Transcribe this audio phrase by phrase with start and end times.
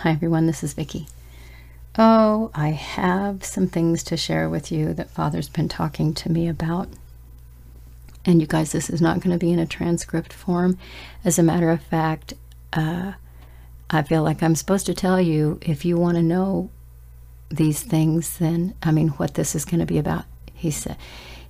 [0.00, 1.08] Hi everyone, this is Vicki.
[1.98, 6.48] Oh, I have some things to share with you that Father's been talking to me
[6.48, 6.88] about.
[8.24, 10.78] And you guys, this is not going to be in a transcript form.
[11.22, 12.32] As a matter of fact,
[12.72, 13.12] uh,
[13.90, 16.70] I feel like I'm supposed to tell you if you want to know
[17.50, 20.24] these things, then I mean, what this is going to be about.
[20.54, 20.96] He said,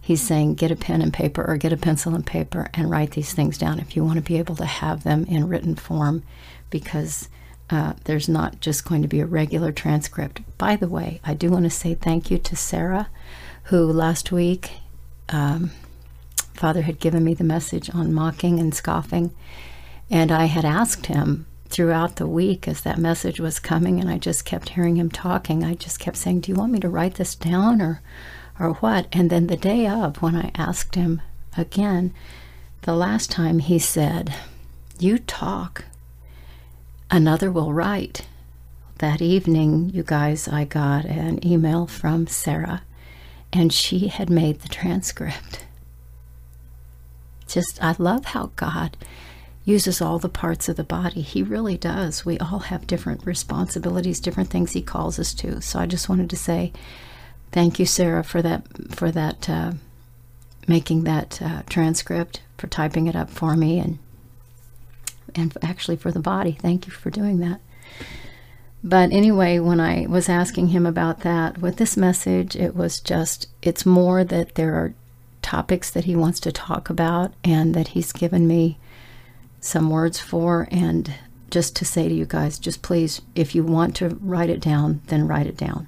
[0.00, 3.12] he's saying, get a pen and paper or get a pencil and paper and write
[3.12, 6.24] these things down if you want to be able to have them in written form,
[6.68, 7.28] because
[7.70, 10.40] uh, there's not just going to be a regular transcript.
[10.58, 13.08] By the way, I do want to say thank you to Sarah,
[13.64, 14.72] who last week,
[15.28, 15.70] um,
[16.54, 19.34] Father had given me the message on mocking and scoffing,
[20.10, 24.18] and I had asked him throughout the week as that message was coming and I
[24.18, 27.14] just kept hearing him talking, I just kept saying, Do you want me to write
[27.14, 28.02] this down or
[28.58, 29.06] or what?
[29.12, 31.22] And then the day of when I asked him
[31.56, 32.12] again,
[32.82, 34.34] the last time he said,
[34.98, 35.84] You talk.
[37.10, 38.26] Another will write.
[38.98, 42.82] That evening, you guys, I got an email from Sarah,
[43.52, 45.64] and she had made the transcript.
[47.48, 48.96] Just, I love how God
[49.64, 51.20] uses all the parts of the body.
[51.20, 52.24] He really does.
[52.24, 55.60] We all have different responsibilities, different things He calls us to.
[55.60, 56.72] So I just wanted to say
[57.52, 58.62] thank you, Sarah, for that
[58.94, 59.72] for that uh,
[60.68, 63.98] making that uh, transcript, for typing it up for me, and
[65.34, 66.52] and actually for the body.
[66.52, 67.60] Thank you for doing that.
[68.82, 73.46] But anyway, when I was asking him about that with this message, it was just,
[73.60, 74.94] it's more that there are
[75.42, 78.78] topics that he wants to talk about and that he's given me
[79.60, 81.14] some words for and
[81.50, 85.00] just to say to you guys just please if you want to write it down
[85.08, 85.86] then write it down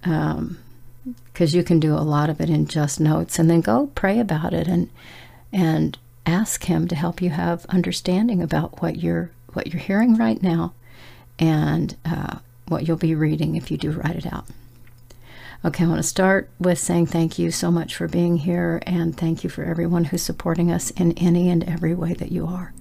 [0.00, 0.58] because um,
[1.58, 4.54] you can do a lot of it in just notes and then go pray about
[4.54, 4.88] it and
[5.52, 5.98] and
[6.28, 10.74] ask him to help you have understanding about what you're what you're hearing right now
[11.38, 14.44] and uh, what you'll be reading if you do write it out
[15.64, 19.16] Okay, I want to start with saying thank you so much for being here and
[19.16, 22.72] thank you for everyone who's supporting us in any and every way that you are.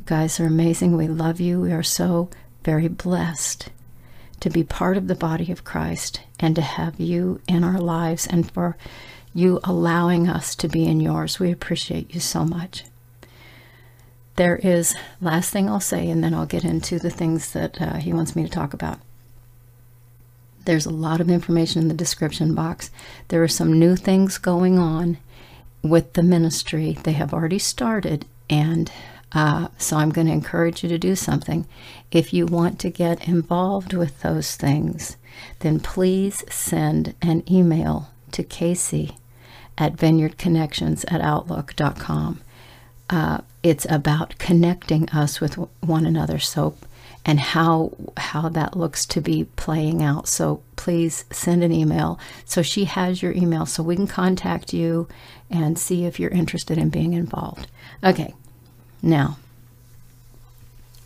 [0.00, 0.96] You guys are amazing.
[0.96, 1.60] We love you.
[1.60, 2.28] We are so
[2.64, 3.68] very blessed
[4.40, 8.26] to be part of the body of Christ and to have you in our lives
[8.26, 8.76] and for
[9.32, 11.38] you allowing us to be in yours.
[11.38, 12.82] We appreciate you so much.
[14.36, 17.96] There is, last thing I'll say, and then I'll get into the things that uh,
[17.96, 18.98] he wants me to talk about.
[20.66, 22.90] There's a lot of information in the description box.
[23.28, 25.18] There are some new things going on
[25.82, 26.98] with the ministry.
[27.02, 28.90] They have already started, and
[29.32, 31.66] uh, so I'm going to encourage you to do something.
[32.10, 35.16] If you want to get involved with those things,
[35.60, 39.16] then please send an email to Casey
[39.78, 42.40] at vineyardconnections at outlook.com.
[43.08, 43.38] Uh,
[43.68, 46.38] it's about connecting us with one another.
[46.38, 46.76] So
[47.26, 50.28] and how how that looks to be playing out.
[50.28, 52.18] So please send an email.
[52.44, 55.08] So she has your email so we can contact you
[55.50, 57.66] and see if you're interested in being involved.
[58.02, 58.32] Okay.
[59.02, 59.38] Now,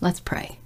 [0.01, 0.59] let's pray.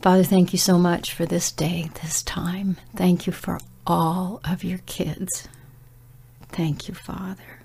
[0.00, 2.76] Father, thank you so much for this day, this time.
[2.94, 5.48] Thank you for all of your kids.
[6.50, 7.57] Thank you, Father.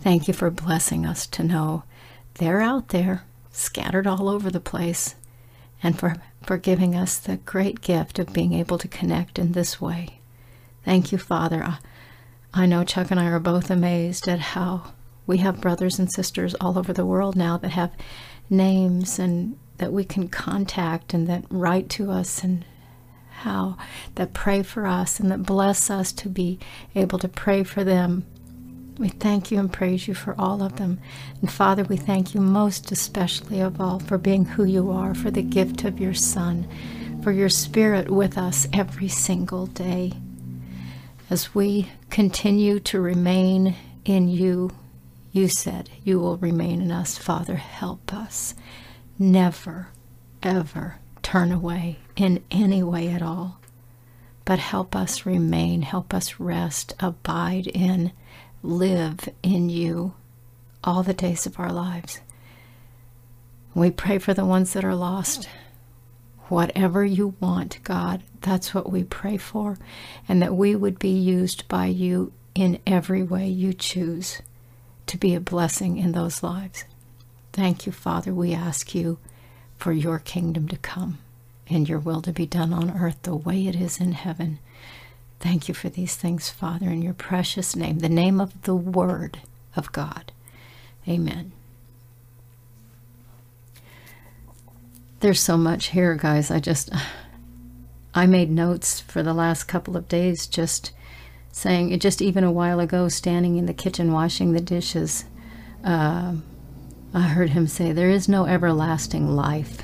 [0.00, 1.84] Thank you for blessing us to know
[2.34, 3.24] they're out there
[3.58, 5.16] scattered all over the place,
[5.82, 9.80] and for, for giving us the great gift of being able to connect in this
[9.80, 10.20] way.
[10.84, 11.78] Thank you, Father.
[12.54, 14.92] I know Chuck and I are both amazed at how
[15.26, 17.92] we have brothers and sisters all over the world now that have
[18.48, 22.64] names and that we can contact and that write to us and
[23.30, 23.76] how
[24.14, 26.58] that pray for us and that bless us to be
[26.94, 28.24] able to pray for them
[28.98, 30.98] we thank you and praise you for all of them.
[31.40, 35.30] And Father, we thank you most especially of all for being who you are, for
[35.30, 36.68] the gift of your Son,
[37.22, 40.12] for your Spirit with us every single day.
[41.30, 44.70] As we continue to remain in you,
[45.30, 47.16] you said you will remain in us.
[47.16, 48.54] Father, help us.
[49.18, 49.88] Never,
[50.42, 53.60] ever turn away in any way at all.
[54.44, 58.12] But help us remain, help us rest, abide in
[58.62, 60.14] live in you
[60.82, 62.20] all the days of our lives.
[63.74, 65.48] We pray for the ones that are lost.
[66.48, 69.78] Whatever you want, God, that's what we pray for,
[70.28, 74.40] and that we would be used by you in every way you choose
[75.06, 76.84] to be a blessing in those lives.
[77.52, 78.32] Thank you, Father.
[78.32, 79.18] We ask you
[79.76, 81.18] for your kingdom to come
[81.68, 84.58] and your will to be done on earth the way it is in heaven.
[85.40, 89.40] Thank you for these things, Father, in your precious name, the name of the Word
[89.76, 90.32] of God.
[91.06, 91.52] Amen.
[95.20, 96.50] there's so much here, guys.
[96.50, 96.90] I just,
[98.14, 100.92] I made notes for the last couple of days just
[101.52, 105.24] saying, it just even a while ago, standing in the kitchen washing the dishes,
[105.84, 106.34] uh,
[107.14, 109.82] I heard him say, There is no everlasting life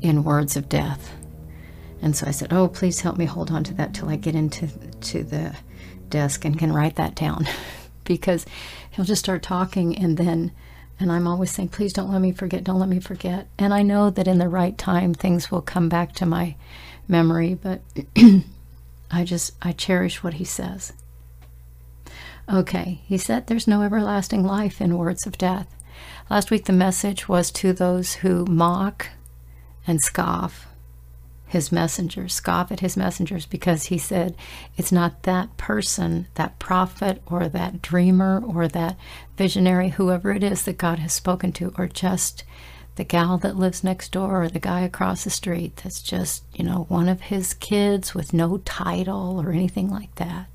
[0.00, 1.12] in words of death.
[2.00, 4.34] And so I said, Oh, please help me hold on to that till I get
[4.34, 5.56] into to the
[6.08, 7.46] desk and can write that down.
[8.08, 8.46] because
[8.90, 10.50] he'll just start talking and then
[11.00, 13.46] and I'm always saying, please don't let me forget, don't let me forget.
[13.56, 16.56] And I know that in the right time things will come back to my
[17.06, 17.82] memory, but
[19.10, 20.92] I just I cherish what he says.
[22.52, 25.72] Okay, he said there's no everlasting life in words of death.
[26.30, 29.08] Last week the message was to those who mock
[29.86, 30.67] and scoff
[31.48, 34.36] his messengers, scoff at his messengers because he said
[34.76, 38.96] it's not that person, that prophet or that dreamer or that
[39.36, 42.44] visionary, whoever it is that God has spoken to, or just
[42.96, 46.64] the gal that lives next door or the guy across the street that's just, you
[46.64, 50.46] know, one of his kids with no title or anything like that.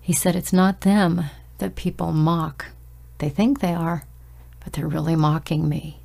[0.00, 1.26] He said it's not them
[1.58, 2.66] that people mock.
[3.18, 4.04] They think they are,
[4.64, 6.00] but they're really mocking me.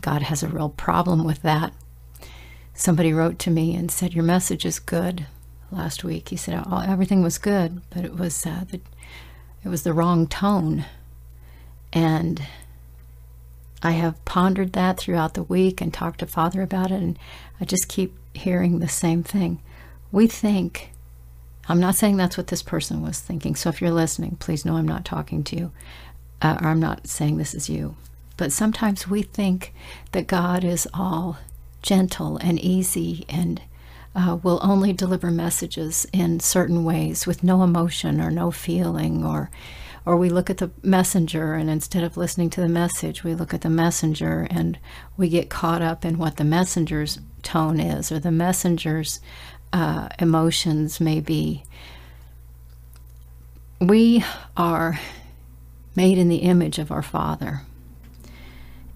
[0.00, 1.72] God has a real problem with that
[2.74, 5.26] somebody wrote to me and said, Your message is good
[5.70, 6.28] last week.
[6.28, 8.80] He said, oh, Everything was good, but it was, uh, the,
[9.64, 10.84] it was the wrong tone.
[11.92, 12.42] And
[13.82, 17.18] I have pondered that throughout the week and talked to Father about it, and
[17.60, 19.60] I just keep hearing the same thing.
[20.10, 20.90] We think,
[21.68, 24.76] I'm not saying that's what this person was thinking, so if you're listening, please know
[24.76, 25.72] I'm not talking to you,
[26.42, 27.96] uh, or I'm not saying this is you.
[28.36, 29.72] But sometimes we think
[30.12, 31.38] that God is all
[31.84, 33.60] gentle and easy and
[34.16, 39.50] uh, will only deliver messages in certain ways with no emotion or no feeling or
[40.06, 43.54] or we look at the messenger and instead of listening to the message we look
[43.54, 44.78] at the messenger and
[45.16, 49.20] we get caught up in what the messenger's tone is or the messenger's
[49.74, 51.64] uh, emotions may be.
[53.80, 54.24] We
[54.56, 55.00] are
[55.96, 57.62] made in the image of our father.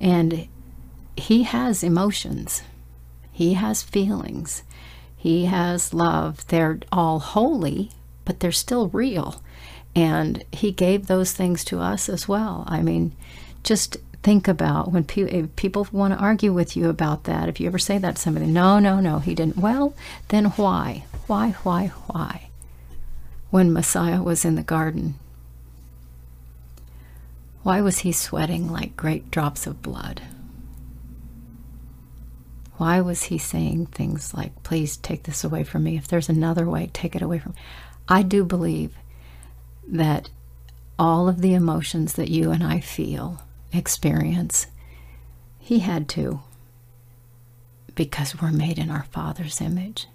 [0.00, 0.46] And
[1.16, 2.62] he has emotions
[3.38, 4.64] he has feelings.
[5.16, 6.44] He has love.
[6.48, 7.92] They're all holy,
[8.24, 9.44] but they're still real.
[9.94, 12.64] And He gave those things to us as well.
[12.66, 13.14] I mean,
[13.62, 17.48] just think about when pe- people want to argue with you about that.
[17.48, 19.56] If you ever say that to somebody, no, no, no, He didn't.
[19.56, 19.94] Well,
[20.30, 21.04] then why?
[21.28, 22.48] Why, why, why?
[23.50, 25.14] When Messiah was in the garden,
[27.62, 30.22] why was he sweating like great drops of blood?
[32.78, 35.96] Why was he saying things like, please take this away from me?
[35.96, 37.58] If there's another way, take it away from me.
[38.08, 38.96] I do believe
[39.86, 40.30] that
[40.98, 43.42] all of the emotions that you and I feel,
[43.72, 44.68] experience,
[45.58, 46.40] he had to
[47.96, 50.06] because we're made in our Father's image.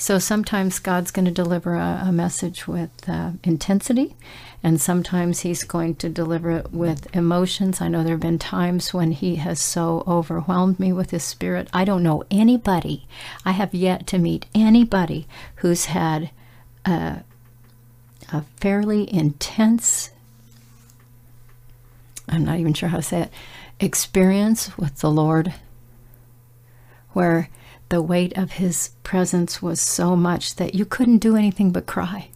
[0.00, 4.14] So sometimes God's going to deliver a, a message with uh, intensity,
[4.62, 7.80] and sometimes He's going to deliver it with emotions.
[7.80, 11.68] I know there have been times when He has so overwhelmed me with His Spirit.
[11.72, 13.08] I don't know anybody,
[13.44, 16.30] I have yet to meet anybody who's had
[16.86, 17.24] a,
[18.32, 20.10] a fairly intense,
[22.28, 23.32] I'm not even sure how to say it,
[23.80, 25.54] experience with the Lord
[27.14, 27.48] where
[27.88, 32.28] the weight of his presence was so much that you couldn't do anything but cry.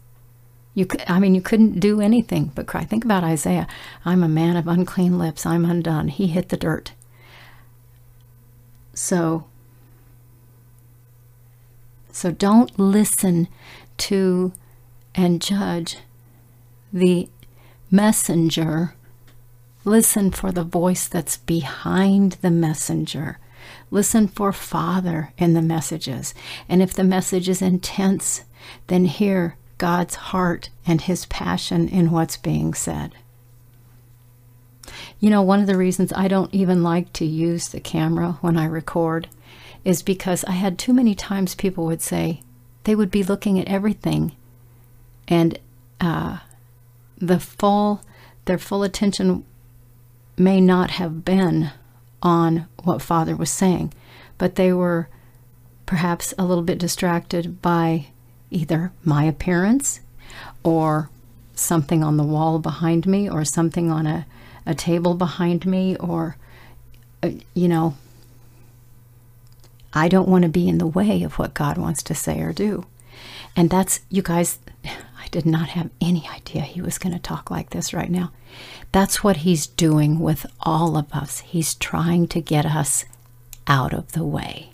[0.75, 2.85] You could, I mean, you couldn't do anything but cry.
[2.85, 3.66] Think about Isaiah.
[4.04, 5.44] I'm a man of unclean lips.
[5.44, 6.09] I'm undone.
[6.09, 6.92] He hit the dirt.
[8.94, 9.44] So,
[12.11, 13.49] so don't listen
[13.99, 14.52] to
[15.14, 15.99] and judge
[16.92, 17.28] the
[17.90, 18.94] messenger.
[19.85, 23.38] Listen for the voice that's behind the messenger.
[23.92, 26.32] Listen for Father in the messages.
[26.66, 28.42] And if the message is intense,
[28.87, 33.12] then hear God's heart and His passion in what's being said.
[35.20, 38.56] You know, one of the reasons I don't even like to use the camera when
[38.56, 39.28] I record
[39.84, 42.40] is because I had too many times people would say
[42.84, 44.34] they would be looking at everything
[45.28, 45.58] and
[46.00, 46.38] uh,
[47.18, 48.00] the full,
[48.46, 49.44] their full attention
[50.38, 51.72] may not have been
[52.23, 53.93] on what Father was saying,
[54.38, 55.09] but they were
[55.87, 58.07] perhaps a little bit distracted by
[58.50, 60.00] either my appearance
[60.62, 61.11] or
[61.55, 64.26] something on the wall behind me or something on a,
[64.64, 66.37] a table behind me or,
[67.23, 67.95] uh, you know,
[69.93, 72.52] I don't want to be in the way of what God wants to say or
[72.52, 72.87] do.
[73.55, 77.50] And that's, you guys, I did not have any idea he was going to talk
[77.50, 78.33] like this right now.
[78.92, 81.40] That's what he's doing with all of us.
[81.40, 83.06] He's trying to get us
[83.66, 84.70] out of the way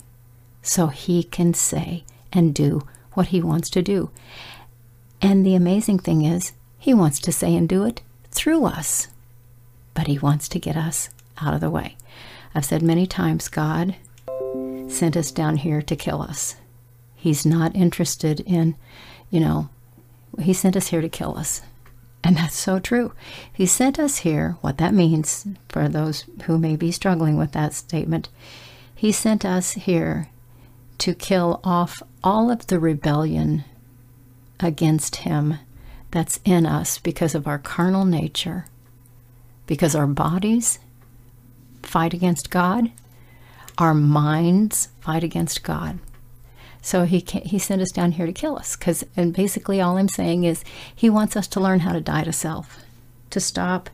[0.61, 4.11] so he can say and do what he wants to do.
[5.21, 9.07] And the amazing thing is, he wants to say and do it through us,
[9.93, 11.09] but he wants to get us
[11.41, 11.95] out of the way.
[12.53, 13.95] I've said many times God
[14.87, 16.55] sent us down here to kill us.
[17.15, 18.75] He's not interested in,
[19.29, 19.69] you know,
[20.39, 21.61] he sent us here to kill us.
[22.23, 23.13] And that's so true.
[23.51, 27.73] He sent us here, what that means for those who may be struggling with that
[27.73, 28.29] statement,
[28.93, 30.29] he sent us here
[30.97, 33.63] to kill off all of the rebellion
[34.59, 35.55] against him
[36.11, 38.65] that's in us because of our carnal nature,
[39.65, 40.79] because our bodies
[41.83, 42.91] fight against God,
[43.77, 45.99] our minds fight against God.
[46.81, 50.07] So he he sent us down here to kill us cuz and basically all I'm
[50.07, 50.63] saying is
[50.95, 52.79] he wants us to learn how to die to self,
[53.31, 53.89] to stop,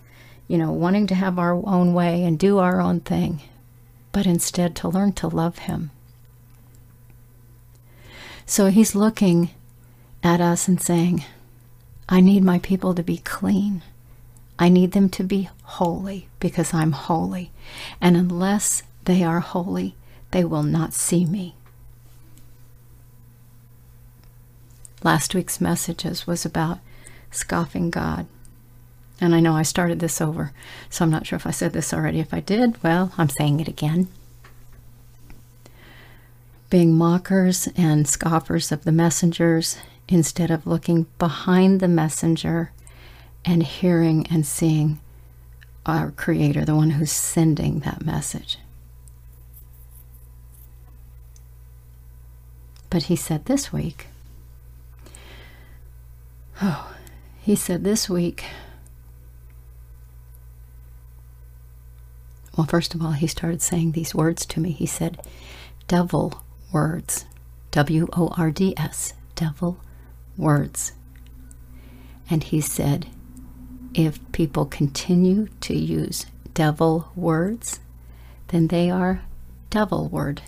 [0.47, 3.41] you know, wanting to have our own way and do our own thing,
[4.11, 5.91] but instead to learn to love him.
[8.45, 9.49] So he's looking
[10.23, 11.23] at us and saying,
[12.07, 13.81] I need my people to be clean.
[14.59, 17.51] I need them to be holy because I'm holy.
[17.99, 19.95] And unless they are holy,
[20.31, 21.55] they will not see me.
[25.05, 26.79] Last week's messages was about
[27.29, 28.25] scoffing God.
[29.21, 30.51] And I know I started this over,
[30.89, 32.19] so I'm not sure if I said this already.
[32.19, 34.07] If I did, well, I'm saying it again.
[36.71, 39.77] Being mockers and scoffers of the messengers
[40.09, 42.71] instead of looking behind the messenger
[43.45, 44.99] and hearing and seeing
[45.85, 48.57] our Creator, the one who's sending that message.
[52.89, 54.07] But he said this week,
[56.61, 56.93] oh,
[57.41, 58.45] he said this week,
[62.57, 64.71] well, first of all, he started saying these words to me.
[64.71, 65.21] He said,
[65.87, 67.25] devil words,
[67.71, 69.77] W O R D S, devil
[70.37, 70.93] words.
[72.29, 73.07] And he said,
[73.93, 77.79] if people continue to use devil words,
[78.47, 79.21] then they are
[79.71, 80.39] devilward.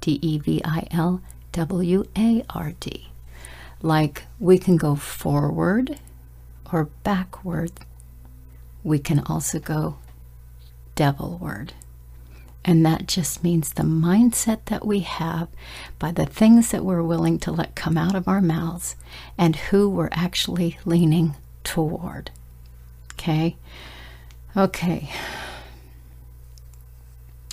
[0.00, 1.20] D E V I L
[1.52, 3.11] W A R D.
[3.82, 5.98] Like we can go forward
[6.72, 7.72] or backward.
[8.84, 9.98] We can also go
[10.96, 11.70] devilward.
[12.64, 15.48] And that just means the mindset that we have
[15.98, 18.94] by the things that we're willing to let come out of our mouths
[19.36, 21.34] and who we're actually leaning
[21.64, 22.30] toward.
[23.14, 23.56] Okay?
[24.56, 25.10] Okay.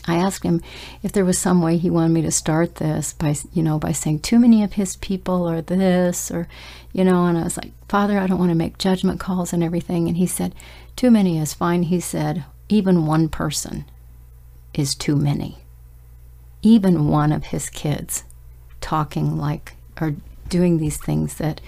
[0.10, 0.62] I asked him
[1.04, 3.92] if there was some way he wanted me to start this by, you know, by
[3.92, 6.48] saying too many of his people or this or,
[6.94, 9.64] you know, and I was like, Father, I don't want to make judgment calls and
[9.64, 10.08] everything.
[10.08, 10.56] And he said,
[10.96, 11.84] too many is fine.
[11.84, 13.86] He said, even one person
[14.74, 15.60] is too many.
[16.62, 18.24] Even one of his kids
[18.82, 20.16] talking like or
[20.50, 21.62] doing these things that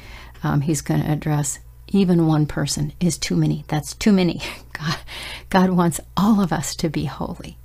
[0.44, 3.66] um, he's going to address, even one person is too many.
[3.68, 4.42] That's too many.
[4.74, 4.98] God,
[5.50, 7.58] God wants all of us to be holy.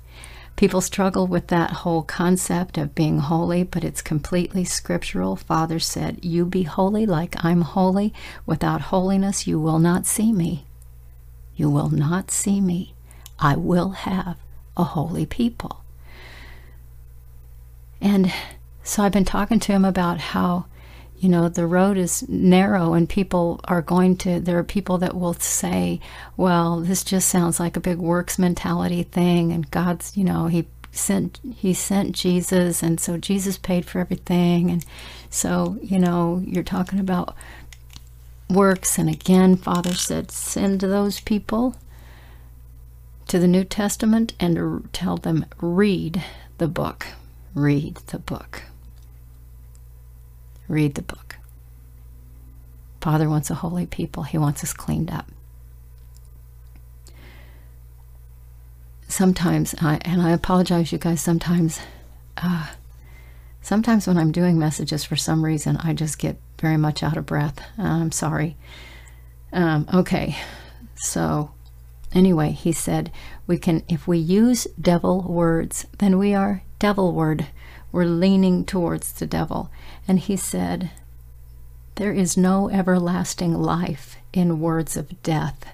[0.57, 5.35] People struggle with that whole concept of being holy, but it's completely scriptural.
[5.35, 8.11] Father said, You be holy like I'm holy.
[8.47, 10.65] Without holiness, you will not see me.
[11.55, 12.95] You will not see me.
[13.37, 14.37] I will have
[14.75, 15.83] a holy people.
[18.01, 18.33] And
[18.81, 20.65] so I've been talking to him about how,
[21.19, 25.15] you know, the road is narrow and people are going to, there are people that
[25.15, 25.99] will say,
[26.35, 29.51] well, this just sounds like a big works mentality thing.
[29.51, 32.83] And God's, you know, he sent, he sent Jesus.
[32.83, 34.69] And so Jesus paid for everything.
[34.69, 34.85] And
[35.29, 37.35] so, you know, you're talking about
[38.49, 38.97] works.
[38.97, 41.75] And again, Father said, send those people
[43.27, 46.23] to the New Testament and tell them, read
[46.59, 47.07] the book.
[47.53, 48.63] Read the book.
[50.67, 51.37] Read the book.
[53.01, 55.27] Father wants a holy people, He wants us cleaned up.
[59.07, 61.79] Sometimes, I, and I apologize, you guys, sometimes,
[62.35, 62.67] uh,
[63.61, 67.25] sometimes when I'm doing messages, for some reason, I just get very much out of
[67.25, 67.61] breath.
[67.77, 68.57] I'm sorry.
[69.53, 70.35] Um, okay,
[70.97, 71.51] so
[72.13, 73.11] Anyway, he said,
[73.45, 77.47] we can if we use devil words, then we are devilward.
[77.91, 79.71] We're leaning towards the devil.
[80.07, 80.91] And he said,
[81.95, 85.65] there is no everlasting life in words of death.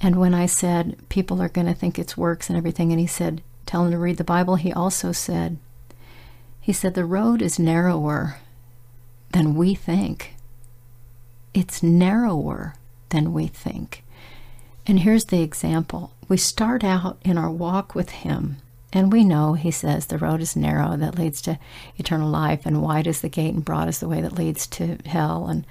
[0.00, 3.06] And when I said people are going to think it's works and everything, and he
[3.06, 5.58] said, tell them to read the Bible, he also said,
[6.60, 8.36] he said, the road is narrower
[9.32, 10.34] than we think.
[11.54, 12.74] it's narrower
[13.08, 14.04] than we think.
[14.86, 18.58] And here's the example we start out in our walk with Him,
[18.96, 21.58] and we know He says the road is narrow that leads to
[21.98, 24.96] eternal life, and wide is the gate, and broad is the way that leads to
[25.04, 25.66] hell, and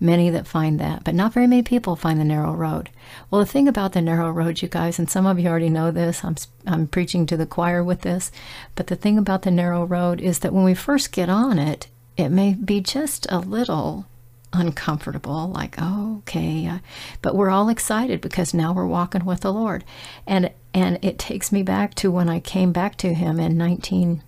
[0.00, 1.04] many that find that.
[1.04, 2.88] But not very many people find the narrow road.
[3.30, 5.90] Well, the thing about the narrow road, you guys, and some of you already know
[5.90, 8.32] this, I'm, I'm preaching to the choir with this,
[8.74, 11.88] but the thing about the narrow road is that when we first get on it,
[12.16, 14.06] it may be just a little
[14.52, 16.80] uncomfortable, like, oh, okay.
[17.22, 19.84] But we're all excited because now we're walking with the Lord.
[20.26, 24.22] And and it takes me back to when I came back to him in 19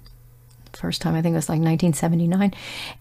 [0.73, 2.55] first time I think it was like 1979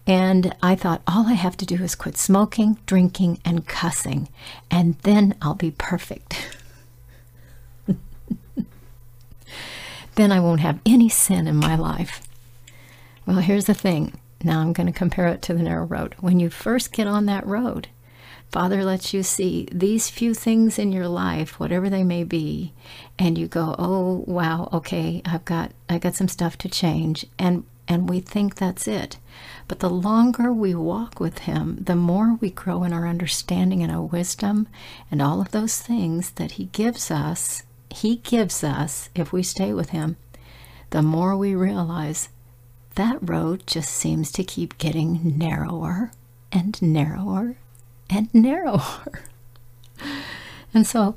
[0.06, 4.28] and I thought all I have to do is quit smoking, drinking and cussing
[4.70, 6.56] and then I'll be perfect.
[10.14, 12.22] then I won't have any sin in my life.
[13.26, 14.20] Well, here's the thing.
[14.44, 16.14] Now I'm going to compare it to the narrow road.
[16.20, 17.88] When you first get on that road,
[18.50, 22.74] Father lets you see these few things in your life, whatever they may be,
[23.18, 27.64] and you go, "Oh, wow, okay, I've got I got some stuff to change." And
[27.88, 29.18] and we think that's it.
[29.68, 33.90] But the longer we walk with him, the more we grow in our understanding and
[33.90, 34.68] our wisdom
[35.10, 37.62] and all of those things that he gives us.
[37.90, 40.16] He gives us if we stay with him.
[40.90, 42.28] The more we realize
[42.94, 46.10] that road just seems to keep getting narrower
[46.50, 47.56] and narrower
[48.10, 49.22] and narrower.
[50.74, 51.14] and so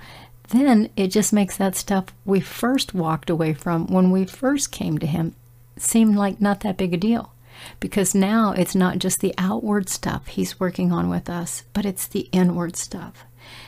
[0.50, 4.98] then it just makes that stuff we first walked away from when we first came
[5.00, 5.36] to Him
[5.78, 7.32] seem like not that big a deal.
[7.80, 12.08] Because now it's not just the outward stuff He's working on with us, but it's
[12.08, 13.26] the inward stuff.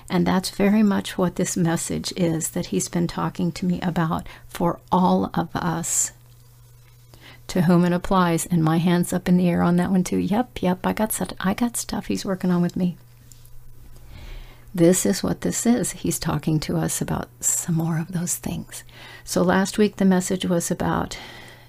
[0.10, 4.28] And that's very much what this message is that He's been talking to me about
[4.48, 6.12] for all of us
[7.48, 8.46] to whom it applies.
[8.46, 10.18] And my hands up in the air on that one too.
[10.18, 12.98] Yep, yep, I got stuff, I got stuff he's working on with me.
[14.76, 15.92] This is what this is.
[15.92, 18.84] He's talking to us about some more of those things.
[19.24, 21.18] So last week the message was about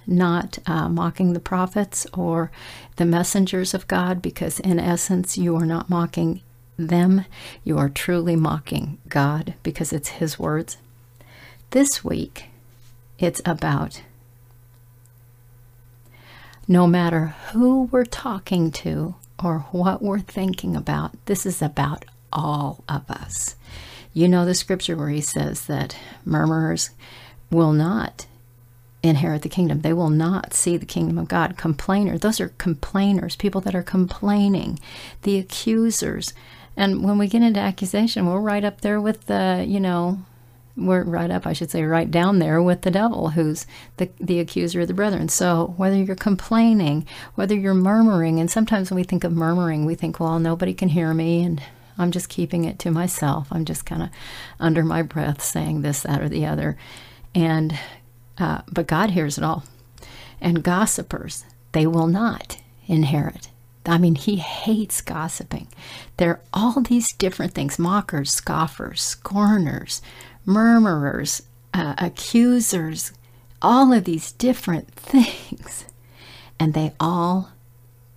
[0.06, 2.50] not uh, mocking the prophets or
[2.96, 6.40] the messengers of God, because in essence you are not mocking
[6.78, 7.24] them.
[7.64, 10.78] You are truly mocking God because it's His words.
[11.70, 12.46] This week
[13.18, 14.02] it's about
[16.68, 22.84] no matter who we're talking to or what we're thinking about, this is about all
[22.88, 23.56] of us.
[24.12, 26.90] You know the scripture where he says that murmurers
[27.50, 28.26] will not
[29.02, 29.80] inherit the kingdom.
[29.80, 31.56] They will not see the kingdom of God.
[31.56, 34.78] Complainers, those are complainers, people that are complaining,
[35.22, 36.34] the accusers.
[36.76, 40.18] And when we get into accusation, we're right up there with the, you know,
[40.78, 44.40] we're right up, I should say, right down there with the devil, who's the, the
[44.40, 45.28] accuser of the brethren.
[45.28, 49.94] So whether you're complaining, whether you're murmuring, and sometimes when we think of murmuring, we
[49.94, 51.62] think, well, nobody can hear me, and
[51.98, 53.48] I'm just keeping it to myself.
[53.50, 54.10] I'm just kind of
[54.60, 56.76] under my breath saying this, that, or the other.
[57.34, 57.78] And,
[58.38, 59.64] uh, but God hears it all.
[60.40, 63.48] And gossipers, they will not inherit
[63.88, 65.68] I mean, he hates gossiping.
[66.18, 70.02] There are all these different things mockers, scoffers, scorners,
[70.48, 71.42] murmurers,
[71.74, 73.12] uh, accusers,
[73.60, 75.84] all of these different things.
[76.58, 77.50] And they all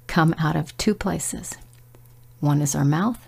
[0.07, 1.57] come out of two places.
[2.39, 3.27] One is our mouth.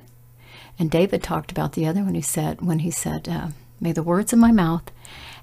[0.80, 4.02] And David talked about the other when he said, when he said, uh, May the
[4.02, 4.90] words of my mouth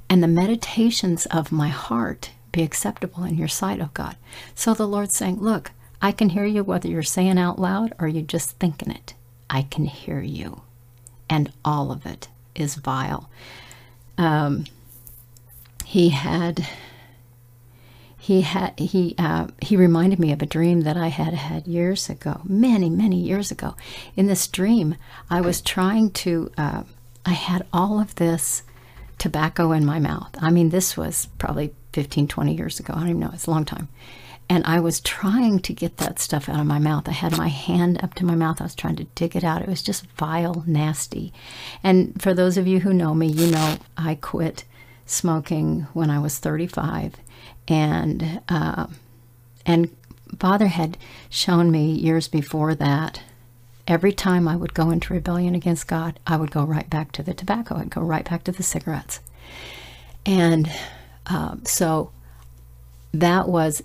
[0.09, 4.17] and the meditations of my heart be acceptable in your sight, O God.
[4.55, 8.09] So the Lord's saying, Look, I can hear you whether you're saying out loud or
[8.09, 9.15] you're just thinking it.
[9.51, 10.63] I can hear you.
[11.29, 13.31] And all of it is vile.
[14.19, 14.65] Um,
[15.85, 16.67] he had
[18.19, 22.09] he had he uh, he reminded me of a dream that I had had years
[22.11, 23.75] ago, many many years ago.
[24.15, 24.97] In this dream,
[25.29, 26.51] I was trying to.
[26.57, 26.83] Uh,
[27.25, 28.63] I had all of this
[29.19, 30.31] tobacco in my mouth.
[30.41, 32.95] I mean, this was probably 15, 20 years ago.
[32.97, 33.31] I don't even know.
[33.35, 33.89] It's a long time.
[34.51, 37.09] And I was trying to get that stuff out of my mouth.
[37.09, 38.61] I had my hand up to my mouth.
[38.61, 39.63] I was trying to dig it out.
[39.63, 41.33] It was just vile, nasty.
[41.85, 44.65] And for those of you who know me, you know I quit
[45.07, 47.15] smoking when I was 35.
[47.69, 48.89] And, uh,
[49.65, 49.97] and
[50.41, 53.23] Father had shown me years before that
[53.87, 57.23] every time I would go into rebellion against God, I would go right back to
[57.23, 57.77] the tobacco.
[57.77, 59.21] I'd go right back to the cigarettes.
[60.27, 60.69] And
[61.27, 62.11] uh, so
[63.13, 63.83] that was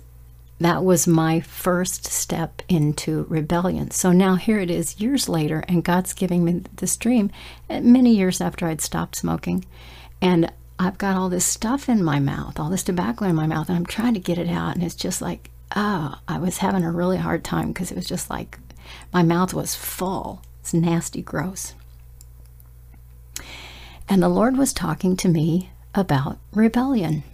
[0.58, 3.90] that was my first step into rebellion.
[3.90, 7.30] So now here it is years later, and God's giving me this dream
[7.68, 9.66] eh, many years after I'd stopped smoking.
[10.22, 13.68] And I've got all this stuff in my mouth, all this tobacco in my mouth,
[13.68, 14.74] and I'm trying to get it out.
[14.74, 18.06] And it's just like, oh, I was having a really hard time because it was
[18.06, 18.58] just like
[19.12, 20.42] my mouth was full.
[20.60, 21.74] It's nasty, gross.
[24.08, 27.24] And the Lord was talking to me about rebellion.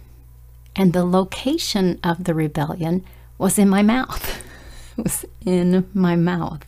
[0.75, 3.05] And the location of the rebellion
[3.37, 4.43] was in my mouth.
[4.97, 6.65] it was in my mouth.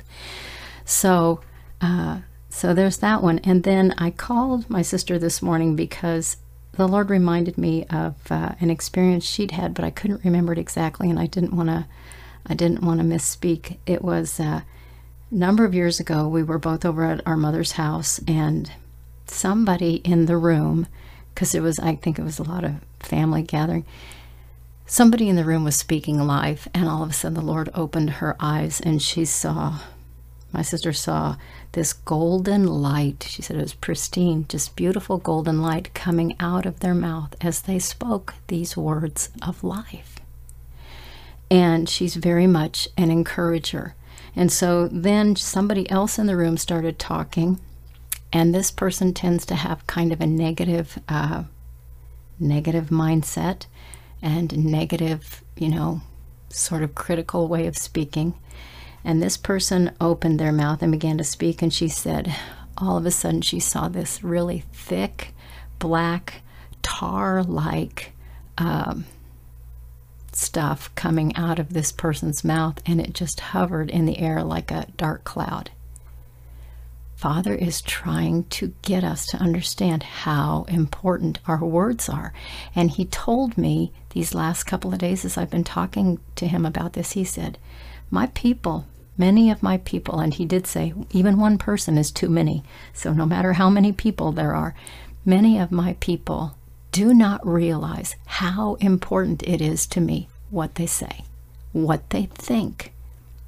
[0.86, 1.41] So,
[1.82, 3.39] uh, so there's that one.
[3.39, 6.38] And then I called my sister this morning because
[6.76, 10.60] the Lord reminded me of uh, an experience she'd had, but I couldn't remember it
[10.60, 11.88] exactly, and I didn't want to.
[12.48, 13.78] I didn't want to misspeak.
[13.88, 14.65] It was uh, a
[15.32, 16.28] number of years ago.
[16.28, 18.72] We were both over at our mother's house, and
[19.26, 20.88] somebody in the room,
[21.34, 23.86] because it was, I think it was a lot of family gathering.
[24.86, 28.10] Somebody in the room was speaking life, and all of a sudden the Lord opened
[28.12, 29.80] her eyes, and she saw
[30.56, 31.36] my sister saw
[31.74, 33.26] this golden light.
[33.28, 37.62] She said it was pristine, just beautiful golden light coming out of their mouth as
[37.62, 40.15] they spoke these words of life.
[41.52, 43.96] And she's very much an encourager.
[44.34, 47.60] And so then somebody else in the room started talking,
[48.32, 51.44] and this person tends to have kind of a negative, uh,
[52.39, 53.65] negative mindset
[54.21, 56.02] and negative, you know,
[56.50, 58.34] sort of critical way of speaking.
[59.04, 62.36] And this person opened their mouth and began to speak, and she said,
[62.78, 65.34] all of a sudden, she saw this really thick,
[65.80, 66.41] black,
[66.82, 68.13] tar like
[68.58, 69.06] um,
[70.32, 74.71] stuff coming out of this person's mouth, and it just hovered in the air like
[74.71, 75.69] a dark cloud.
[77.15, 82.34] Father is trying to get us to understand how important our words are.
[82.75, 86.65] And he told me these last couple of days as I've been talking to him
[86.65, 87.58] about this, he said,
[88.12, 88.86] My people
[89.17, 92.63] Many of my people, and he did say, even one person is too many.
[92.93, 94.75] So no matter how many people there are,
[95.23, 96.58] many of my people
[96.91, 101.23] do not realize how important it is to me what they say,
[101.71, 102.93] what they think.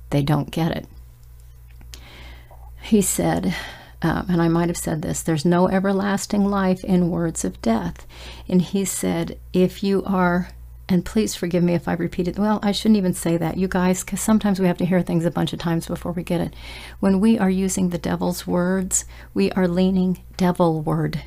[0.09, 0.87] They don't get it.
[2.87, 3.53] He said,
[4.01, 8.07] uh, and I might have said this there's no everlasting life in words of death.
[8.47, 10.49] And he said, if you are
[10.89, 12.39] and please forgive me if I repeat it.
[12.39, 15.25] Well, I shouldn't even say that, you guys, because sometimes we have to hear things
[15.25, 16.53] a bunch of times before we get it.
[17.01, 21.19] When we are using the devil's words, we are leaning devilward,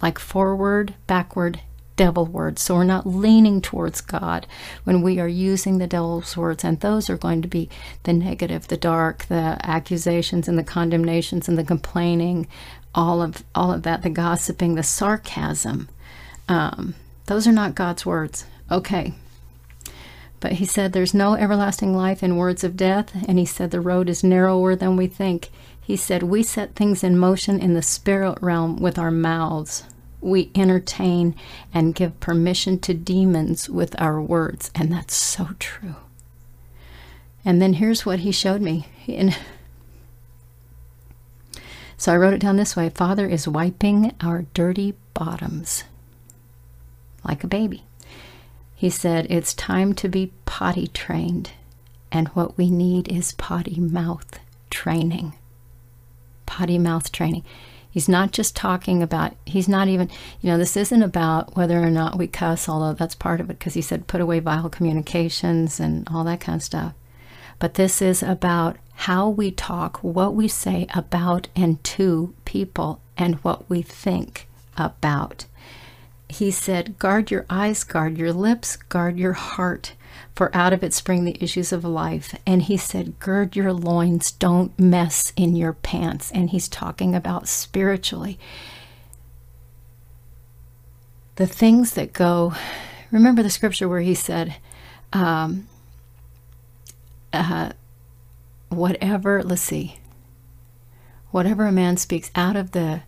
[0.00, 1.60] like forward, backward,
[2.00, 2.62] devil words.
[2.62, 4.46] So we're not leaning towards God
[4.84, 7.68] when we are using the devil's words, and those are going to be
[8.04, 12.46] the negative, the dark, the accusations and the condemnations and the complaining,
[12.94, 15.90] all of all of that, the gossiping, the sarcasm.
[16.48, 16.94] Um,
[17.26, 18.46] those are not God's words.
[18.70, 19.12] Okay.
[20.40, 23.12] But he said, There's no everlasting life in words of death.
[23.28, 25.50] And he said, The road is narrower than we think.
[25.78, 29.84] He said, We set things in motion in the spirit realm with our mouths.
[30.20, 31.34] We entertain
[31.72, 34.70] and give permission to demons with our words.
[34.74, 35.96] And that's so true.
[37.44, 38.86] And then here's what he showed me.
[39.06, 39.34] In,
[41.96, 45.84] so I wrote it down this way Father is wiping our dirty bottoms
[47.24, 47.84] like a baby.
[48.74, 51.50] He said, It's time to be potty trained,
[52.10, 54.38] and what we need is potty mouth
[54.70, 55.34] training.
[56.46, 57.44] Potty mouth training.
[57.90, 60.08] He's not just talking about, he's not even,
[60.40, 63.58] you know, this isn't about whether or not we cuss, although that's part of it,
[63.58, 66.94] because he said put away vile communications and all that kind of stuff.
[67.58, 73.36] But this is about how we talk, what we say about and to people, and
[73.36, 75.46] what we think about
[76.30, 79.94] he said, Guard your eyes, guard your lips, guard your heart,
[80.34, 82.36] for out of it spring the issues of life.
[82.46, 86.30] And he said, Gird your loins, don't mess in your pants.
[86.32, 88.38] And he's talking about spiritually.
[91.36, 92.54] The things that go,
[93.10, 94.56] remember the scripture where he said,
[95.12, 95.68] um,
[97.32, 97.72] uh,
[98.68, 99.98] whatever, let's see,
[101.30, 103.02] whatever a man speaks out of the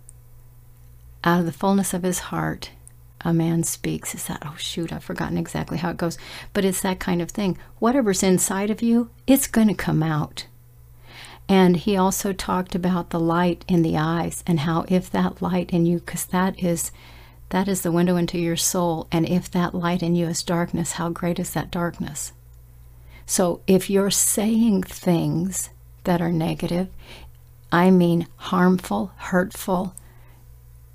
[1.25, 2.71] out of the fullness of his heart
[3.25, 4.15] a man speaks.
[4.15, 6.19] Is that, oh shoot, I've forgotten exactly how it goes.
[6.53, 7.59] But it's that kind of thing.
[7.79, 10.47] Whatever's inside of you, it's going to come out.
[11.49, 15.71] And he also talked about the light in the eyes and how if that light
[15.71, 16.93] in you, because that is
[17.51, 20.93] that is the window into your soul, and if that light in you is darkness,
[20.93, 22.33] how great is that darkness?
[23.27, 25.69] So if you're saying things
[26.05, 26.89] that are negative,
[27.71, 29.95] I mean harmful, hurtful,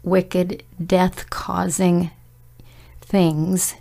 [0.02, 2.10] wicked, death causing
[3.08, 3.76] things,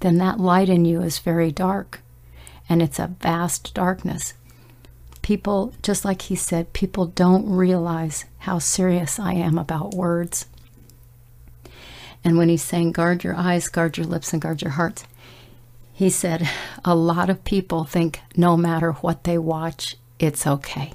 [0.00, 2.00] then that light in you is very dark
[2.68, 4.34] and it's a vast darkness.
[5.22, 10.46] People, just like he said, people don't realize how serious I am about words.
[12.22, 15.04] And when he's saying, guard your eyes, guard your lips, and guard your hearts,
[15.92, 16.48] he said,
[16.84, 20.92] a lot of people think no matter what they watch, it's okay.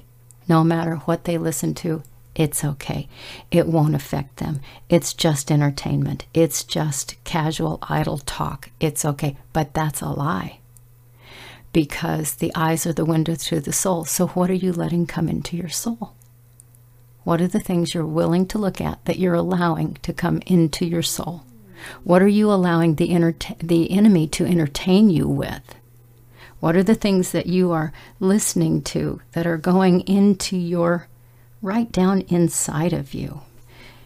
[0.48, 2.02] no matter what they listen to,
[2.34, 3.08] it's okay.
[3.50, 4.60] It won't affect them.
[4.88, 6.24] It's just entertainment.
[6.32, 8.70] It's just casual, idle talk.
[8.80, 9.36] It's okay.
[9.52, 10.58] But that's a lie.
[11.72, 14.04] Because the eyes are the window to the soul.
[14.04, 16.14] So, what are you letting come into your soul?
[17.24, 20.84] What are the things you're willing to look at that you're allowing to come into
[20.84, 21.44] your soul?
[22.04, 25.74] What are you allowing the, enter- the enemy to entertain you with?
[26.60, 31.08] What are the things that you are listening to that are going into your
[31.62, 33.40] right down inside of you?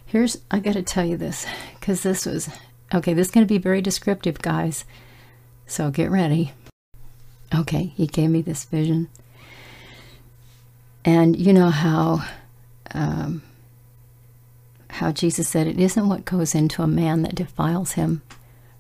[0.05, 1.47] Here's, I got to tell you this
[1.81, 2.49] because this was,
[2.95, 4.85] okay, this is going to be very descriptive, guys.
[5.67, 6.53] So get ready.
[7.55, 9.09] Okay, he gave me this vision.
[11.05, 12.25] And you know how
[12.93, 13.43] um,
[14.97, 18.23] how Jesus said it isn't what goes into a man that defiles him,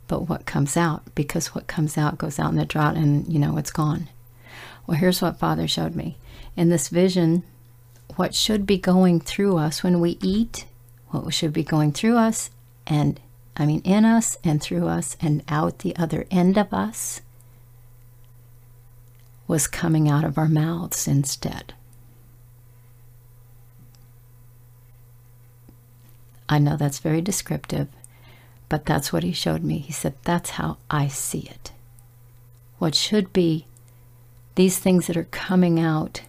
[0.08, 3.38] but what comes out, because what comes out goes out in the drought and, you
[3.38, 4.08] know, it's gone.
[4.86, 6.16] Well, here's what Father showed me.
[6.56, 7.42] In this vision,
[8.16, 10.66] what should be going through us when we eat,
[11.10, 12.50] what should be going through us,
[12.86, 13.20] and
[13.56, 17.20] I mean in us and through us and out the other end of us,
[19.46, 21.74] was coming out of our mouths instead.
[26.48, 27.88] I know that's very descriptive,
[28.68, 29.78] but that's what he showed me.
[29.78, 31.72] He said, That's how I see it.
[32.78, 33.66] What should be
[34.54, 36.22] these things that are coming out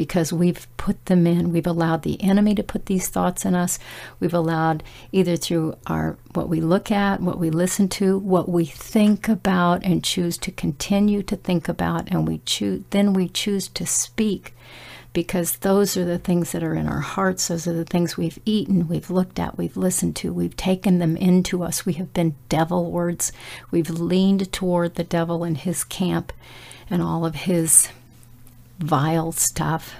[0.00, 3.78] because we've put them in we've allowed the enemy to put these thoughts in us
[4.18, 4.82] we've allowed
[5.12, 9.84] either through our what we look at what we listen to what we think about
[9.84, 14.54] and choose to continue to think about and we choose then we choose to speak
[15.12, 17.48] because those are the things that are in our hearts.
[17.48, 21.16] Those are the things we've eaten, we've looked at, we've listened to, we've taken them
[21.16, 21.84] into us.
[21.84, 23.32] We have been devil words.
[23.72, 26.32] We've leaned toward the devil and his camp
[26.88, 27.88] and all of his
[28.80, 29.94] vile stuff.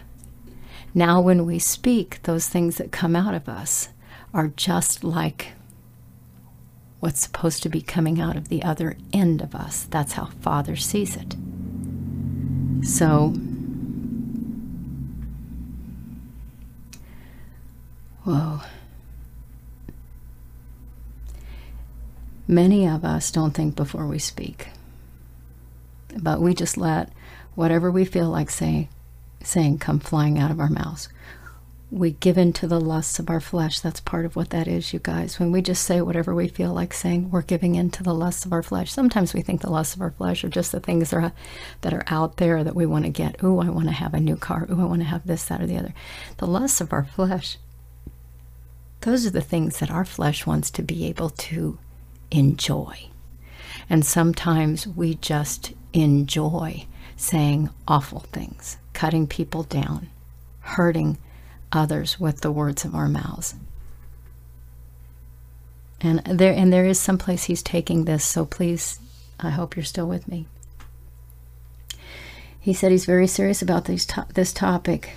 [0.94, 3.90] Now, when we speak, those things that come out of us
[4.34, 5.52] are just like
[6.98, 9.84] what's supposed to be coming out of the other end of us.
[9.90, 11.36] That's how Father sees it.
[12.82, 13.34] So,
[18.24, 18.60] Whoa.
[22.46, 24.68] Many of us don't think before we speak,
[26.16, 27.10] but we just let
[27.54, 28.88] whatever we feel like say,
[29.42, 31.08] saying come flying out of our mouths.
[31.90, 33.80] We give in to the lusts of our flesh.
[33.80, 35.40] That's part of what that is, you guys.
[35.40, 38.44] When we just say whatever we feel like saying, we're giving in to the lusts
[38.44, 38.92] of our flesh.
[38.92, 41.32] Sometimes we think the lusts of our flesh are just the things that are,
[41.80, 43.42] that are out there that we want to get.
[43.42, 44.68] Ooh, I want to have a new car.
[44.70, 45.92] Ooh, I want to have this, that, or the other.
[46.36, 47.58] The lusts of our flesh
[49.02, 51.78] those are the things that our flesh wants to be able to
[52.30, 53.08] enjoy.
[53.88, 56.86] And sometimes we just enjoy
[57.20, 60.08] saying awful things, cutting people down,
[60.60, 61.18] hurting
[61.70, 63.54] others with the words of our mouths.
[66.00, 68.98] And there and there is some place he's taking this, so please
[69.38, 70.46] I hope you're still with me.
[72.58, 75.10] He said he's very serious about these to- this topic,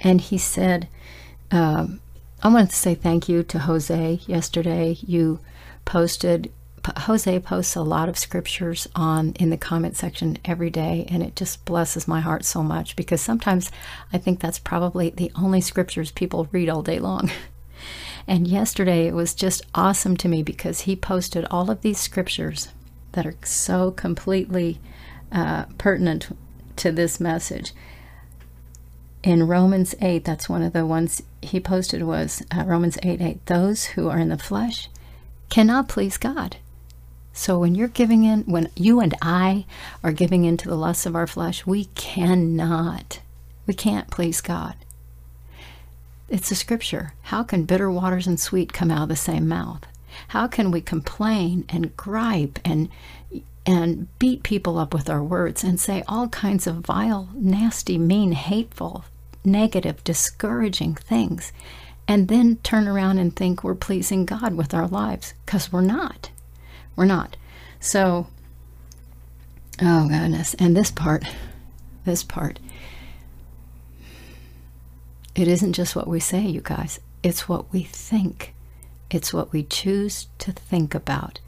[0.00, 0.88] and he said
[1.50, 2.00] um,
[2.42, 4.96] I wanted to say thank you to Jose yesterday.
[5.06, 5.38] You
[5.84, 6.50] posted
[6.98, 11.36] Jose posts a lot of scriptures on in the comment section every day and it
[11.36, 13.70] just blesses my heart so much because sometimes
[14.12, 17.30] I think that's probably the only scriptures people read all day long.
[18.26, 22.68] and yesterday it was just awesome to me because he posted all of these scriptures
[23.12, 24.80] that are so completely
[25.30, 26.36] uh, pertinent
[26.76, 27.72] to this message
[29.22, 33.46] in Romans 8, that's one of the ones he posted was uh, Romans 8 8.
[33.46, 34.88] Those who are in the flesh
[35.48, 36.56] cannot please God.
[37.32, 39.64] So when you're giving in, when you and I
[40.02, 43.20] are giving in to the lusts of our flesh, we cannot,
[43.66, 44.74] we can't please God.
[46.28, 47.14] It's a scripture.
[47.22, 49.84] How can bitter waters and sweet come out of the same mouth?
[50.28, 52.88] How can we complain and gripe and
[53.64, 58.32] and beat people up with our words and say all kinds of vile, nasty, mean,
[58.32, 59.04] hateful
[59.44, 61.52] negative, discouraging things,
[62.06, 66.30] and then turn around and think we're pleasing God with our lives because we're not.
[66.96, 67.36] We're not.
[67.80, 68.26] So,
[69.80, 70.54] oh goodness.
[70.54, 71.24] And this part,
[72.04, 72.58] this part,
[75.34, 78.54] it isn't just what we say, you guys, it's what we think.
[79.10, 81.40] It's what we choose to think about.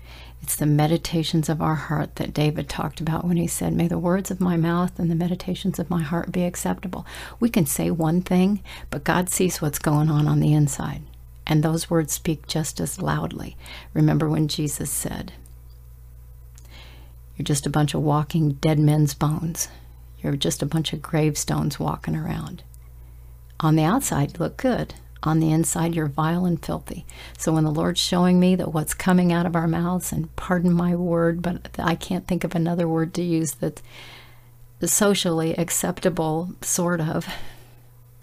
[0.42, 3.98] It's the meditations of our heart that David talked about when he said, May the
[3.98, 7.06] words of my mouth and the meditations of my heart be acceptable.
[7.40, 11.00] We can say one thing, but God sees what's going on on the inside.
[11.46, 13.56] And those words speak just as loudly.
[13.92, 15.32] Remember when Jesus said,
[17.36, 19.68] You're just a bunch of walking dead men's bones.
[20.22, 22.62] You're just a bunch of gravestones walking around.
[23.60, 24.94] on the outside, you look good.
[25.22, 27.06] On the inside, you're vile and filthy.
[27.38, 30.72] So when the Lord's showing me that what's coming out of our mouths, and pardon
[30.72, 33.82] my word, but I can't think of another word to use that's
[34.84, 37.26] socially acceptable, sort of.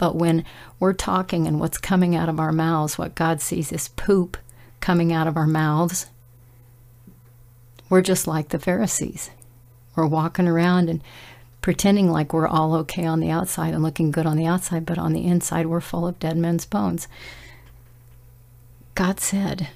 [0.02, 0.46] But when
[0.80, 4.36] we're talking and what's coming out of our mouths, what God sees is poop
[4.80, 6.08] coming out of our mouths,
[7.88, 9.30] we're just like the Pharisees.
[9.96, 11.04] We're walking around and
[11.62, 14.98] pretending like we're all okay on the outside and looking good on the outside, but
[14.98, 17.08] on the inside, we're full of dead men's bones.
[18.96, 19.68] God said,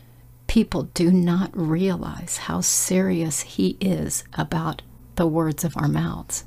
[0.47, 4.81] People do not realize how serious He is about
[5.17, 6.45] the words of our mouths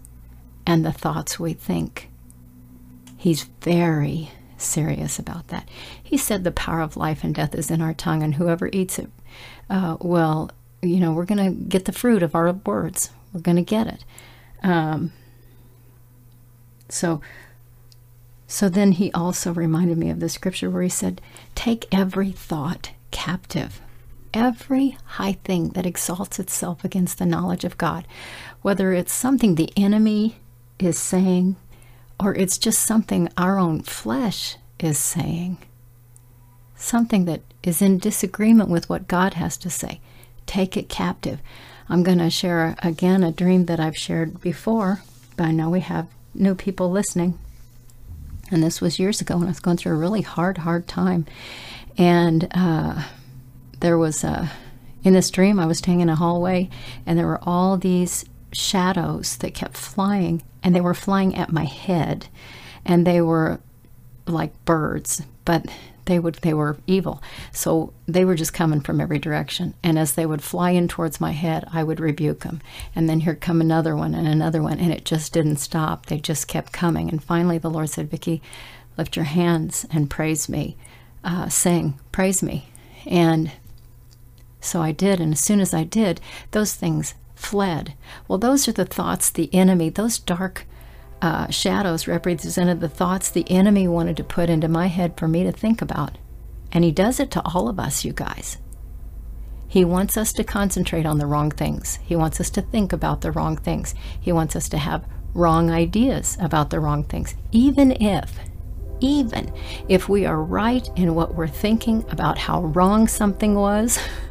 [0.67, 2.11] and the thoughts we think.
[3.19, 5.69] He's very serious about that.
[6.01, 8.99] He said the power of life and death is in our tongue, and whoever eats
[8.99, 9.11] it,
[9.69, 10.53] uh, well,
[10.83, 13.11] you know, we're going to get the fruit of our words.
[13.33, 14.05] We're going to get it.
[14.63, 15.13] Um,
[16.89, 17.21] so,
[18.47, 21.21] so then he also reminded me of the scripture where he said,
[21.57, 23.81] Take every thought captive,
[24.33, 28.07] every high thing that exalts itself against the knowledge of God,
[28.63, 30.37] whether it's something the enemy
[30.79, 31.57] is saying
[32.21, 35.59] or it's just something our own flesh is saying,
[36.77, 40.01] something that is in disagreement with what God has to say.
[40.47, 41.41] Take it captive.
[41.89, 45.03] I'm going to share again a dream that I've shared before,
[45.37, 47.39] but I know we have new people listening.
[48.51, 51.27] And this was years ago when I was going through a really hard, hard time.
[51.97, 53.03] And uh,
[53.81, 54.51] there was a,
[55.05, 56.71] in this dream, I was staying in a hallway,
[57.05, 61.65] and there were all these shadows that kept flying, and they were flying at my
[61.65, 62.29] head.
[62.85, 63.61] And they were
[64.27, 65.67] like birds, but
[66.05, 67.23] they would they were evil.
[67.53, 69.75] So they were just coming from every direction.
[69.83, 72.61] And as they would fly in towards my head, I would rebuke them.
[72.95, 76.07] And then here come another one and another one, and it just didn't stop.
[76.07, 77.11] They just kept coming.
[77.11, 78.41] And finally, the Lord said, "Vicky,
[78.97, 80.77] lift your hands and praise me,
[81.23, 82.69] uh, sing, praise me."
[83.07, 83.53] And
[84.61, 85.21] so I did.
[85.21, 87.95] And as soon as I did, those things fled.
[88.27, 90.67] Well, those are the thoughts the enemy, those dark
[91.23, 95.45] uh, shadows represented the thoughts the enemy wanted to put into my head for me
[95.45, 96.19] to think about.
[96.73, 98.59] And he does it to all of us, you guys.
[99.67, 101.99] He wants us to concentrate on the wrong things.
[102.03, 103.95] He wants us to think about the wrong things.
[104.21, 107.35] He wants us to have wrong ideas about the wrong things.
[107.53, 108.39] Even if,
[109.01, 109.53] even
[109.89, 113.99] if we are right in what we're thinking about how wrong something was,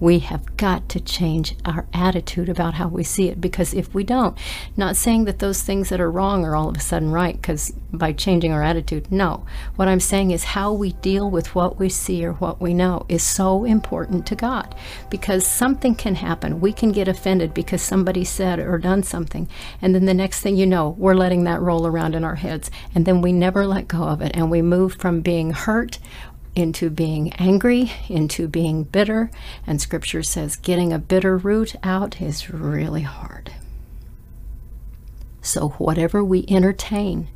[0.00, 4.04] we have got to change our attitude about how we see it because if we
[4.04, 4.36] don't,
[4.76, 7.72] not saying that those things that are wrong are all of a sudden right because
[7.92, 9.44] by changing our attitude, no.
[9.76, 13.06] What I'm saying is how we deal with what we see or what we know
[13.08, 14.74] is so important to God
[15.10, 16.60] because something can happen.
[16.60, 19.48] We can get offended because somebody said or done something,
[19.80, 22.70] and then the next thing you know, we're letting that roll around in our heads,
[22.94, 25.98] and then we never let go of it, and we move from being hurt
[26.54, 29.30] into being angry, into being bitter.
[29.66, 33.52] And scripture says getting a bitter root out is really hard.
[35.40, 37.28] So, whatever we entertain,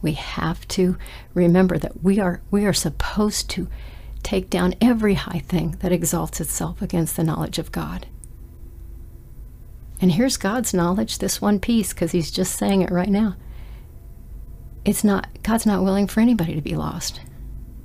[0.00, 0.96] we have to
[1.34, 3.68] remember that we are, we are supposed to
[4.22, 8.06] take down every high thing that exalts itself against the knowledge of God.
[10.00, 13.36] And here's God's knowledge, this one piece, because He's just saying it right now.
[14.84, 17.20] It's not, God's not willing for anybody to be lost.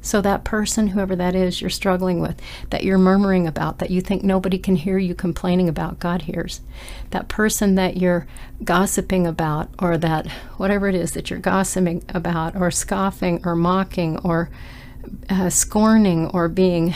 [0.01, 3.99] So, that person, whoever that is you're struggling with, that you're murmuring about, that you
[3.99, 6.62] think nobody can hear you complaining about, God hears.
[7.10, 8.27] That person that you're
[8.63, 14.17] gossiping about, or that whatever it is that you're gossiping about, or scoffing, or mocking,
[14.19, 14.49] or
[15.29, 16.93] uh, scorning, or being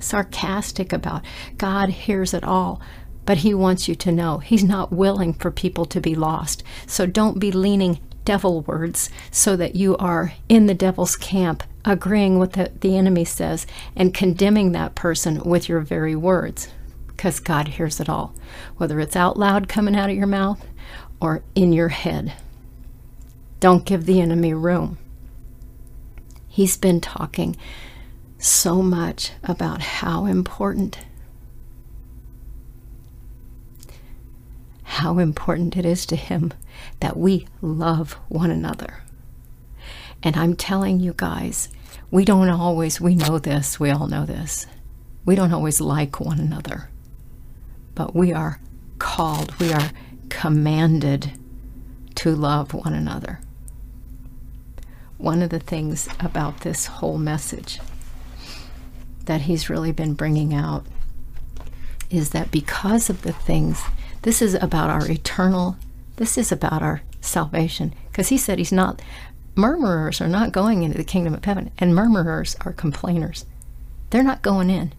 [0.00, 1.22] sarcastic about,
[1.56, 2.80] God hears it all.
[3.26, 6.64] But He wants you to know He's not willing for people to be lost.
[6.86, 12.56] So don't be leaning devilwards so that you are in the devil's camp agreeing with
[12.56, 16.68] what the enemy says and condemning that person with your very words
[17.06, 18.34] because God hears it all,
[18.76, 20.66] whether it's out loud coming out of your mouth
[21.20, 22.32] or in your head.
[23.58, 24.98] Don't give the enemy room.
[26.48, 27.56] He's been talking
[28.38, 30.98] so much about how important
[34.82, 36.52] how important it is to him
[37.00, 39.02] that we love one another.
[40.22, 41.68] And I'm telling you guys,
[42.10, 44.66] we don't always, we know this, we all know this.
[45.24, 46.90] We don't always like one another,
[47.94, 48.60] but we are
[48.98, 49.90] called, we are
[50.28, 51.32] commanded
[52.16, 53.40] to love one another.
[55.18, 57.80] One of the things about this whole message
[59.26, 60.84] that he's really been bringing out
[62.10, 63.82] is that because of the things,
[64.22, 65.76] this is about our eternal,
[66.20, 67.94] this is about our salvation.
[68.10, 69.00] Because he said he's not
[69.56, 73.46] murmurers are not going into the kingdom of heaven, and murmurers are complainers.
[74.10, 74.92] They're not going in.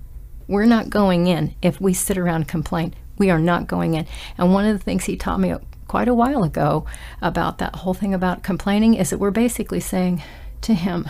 [0.48, 2.96] We're not going in if we sit around and complain.
[3.20, 4.08] We are not going in.
[4.36, 5.54] And one of the things he taught me
[5.88, 6.88] quite a while ago
[7.22, 10.24] about that whole thing about complaining is that we're basically saying
[10.62, 11.08] to him,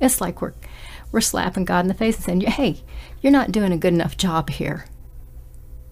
[0.00, 0.54] it's like we're
[1.12, 2.82] we're slapping God in the face and saying, "Hey,
[3.22, 4.86] you're not doing a good enough job here."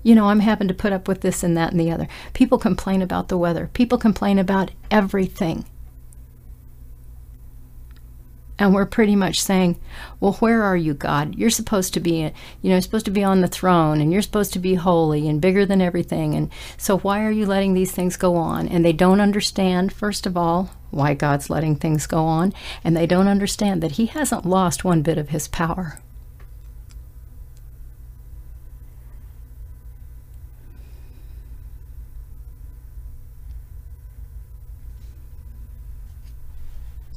[0.02, 2.08] You know, I'm having to put up with this and that and the other.
[2.32, 3.70] People complain about the weather.
[3.72, 5.64] People complain about everything.
[8.58, 9.78] And we're pretty much saying,
[10.18, 11.34] well, where are you, God?
[11.34, 12.32] You're supposed to be,
[12.62, 15.42] you know, supposed to be on the throne and you're supposed to be holy and
[15.42, 16.34] bigger than everything.
[16.34, 18.66] And so why are you letting these things go on?
[18.68, 22.54] And they don't understand, first of all, why God's letting things go on.
[22.82, 26.00] And they don't understand that He hasn't lost one bit of His power.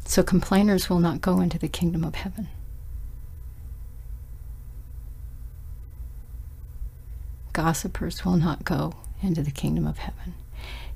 [0.10, 2.48] So complainers will not go into the kingdom of heaven.
[7.54, 10.34] Gossipers will not go into the kingdom of heaven.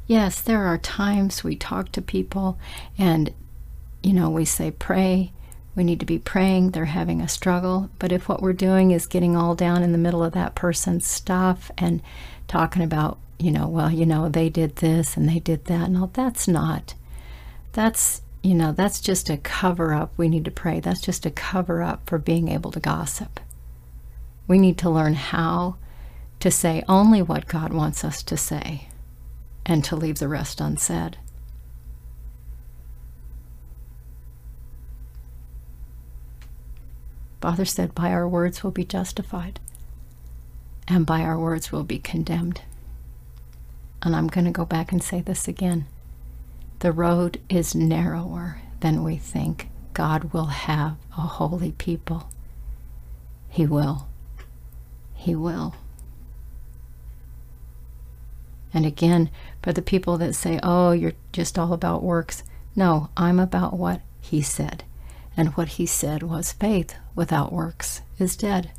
[0.08, 2.58] Yes, there are times we talk to people
[2.98, 3.32] and,
[4.02, 5.32] you know, we say, pray.
[5.76, 6.72] We need to be praying.
[6.72, 7.92] They're having a struggle.
[8.00, 11.06] But if what we're doing is getting all down in the middle of that person's
[11.06, 12.02] stuff and
[12.48, 16.10] talking about, you know, well, you know, they did this and they did that, no,
[16.14, 16.96] that's not.
[17.74, 20.12] That's you know, that's just a cover up.
[20.18, 20.82] We need to pray.
[20.82, 23.40] That's just a cover up for being able to gossip.
[24.48, 25.78] We need to learn how
[26.42, 28.90] to say only what God wants us to say
[29.66, 31.18] and to leave the rest unsaid.
[37.40, 39.62] Father said, By our words we'll be justified,
[40.86, 42.62] and by our words we'll be condemned.
[44.02, 45.86] And I'm going to go back and say this again.
[46.84, 49.70] The road is narrower than we think.
[49.94, 52.30] God will have a holy people.
[53.48, 54.10] He will.
[55.14, 55.76] He will.
[58.74, 59.30] And again,
[59.62, 62.44] for the people that say, oh, you're just all about works,
[62.76, 64.84] no, I'm about what He said.
[65.38, 68.72] And what He said was faith without works is dead.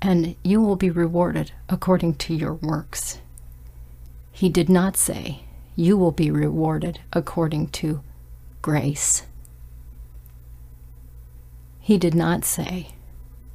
[0.00, 3.18] And you will be rewarded according to your works.
[4.30, 5.40] He did not say,
[5.76, 8.02] you will be rewarded according to
[8.62, 9.24] grace.
[11.78, 12.88] He did not say,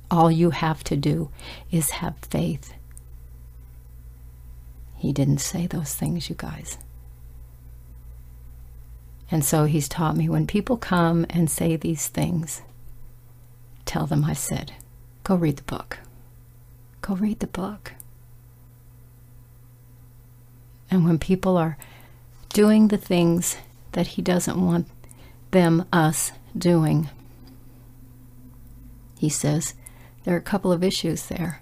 [0.09, 1.31] all you have to do
[1.71, 2.73] is have faith.
[4.95, 6.77] He didn't say those things, you guys.
[9.31, 12.61] And so he's taught me when people come and say these things,
[13.85, 14.73] tell them I said,
[15.23, 15.99] go read the book.
[17.01, 17.93] Go read the book.
[20.91, 21.77] And when people are
[22.53, 23.57] doing the things
[23.93, 24.87] that He doesn't want
[25.51, 27.09] them, us, doing.
[29.19, 29.75] He says
[30.23, 31.61] there are a couple of issues there.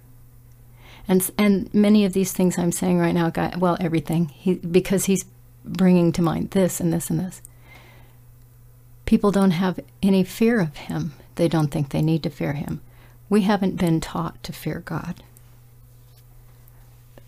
[1.08, 5.06] And, and many of these things I'm saying right now, God, well, everything, he, because
[5.06, 5.26] he's
[5.66, 7.42] bringing to mind this and this and this.
[9.06, 11.14] People don't have any fear of him.
[11.36, 12.82] They don't think they need to fear him.
[13.28, 15.24] We haven't been taught to fear God.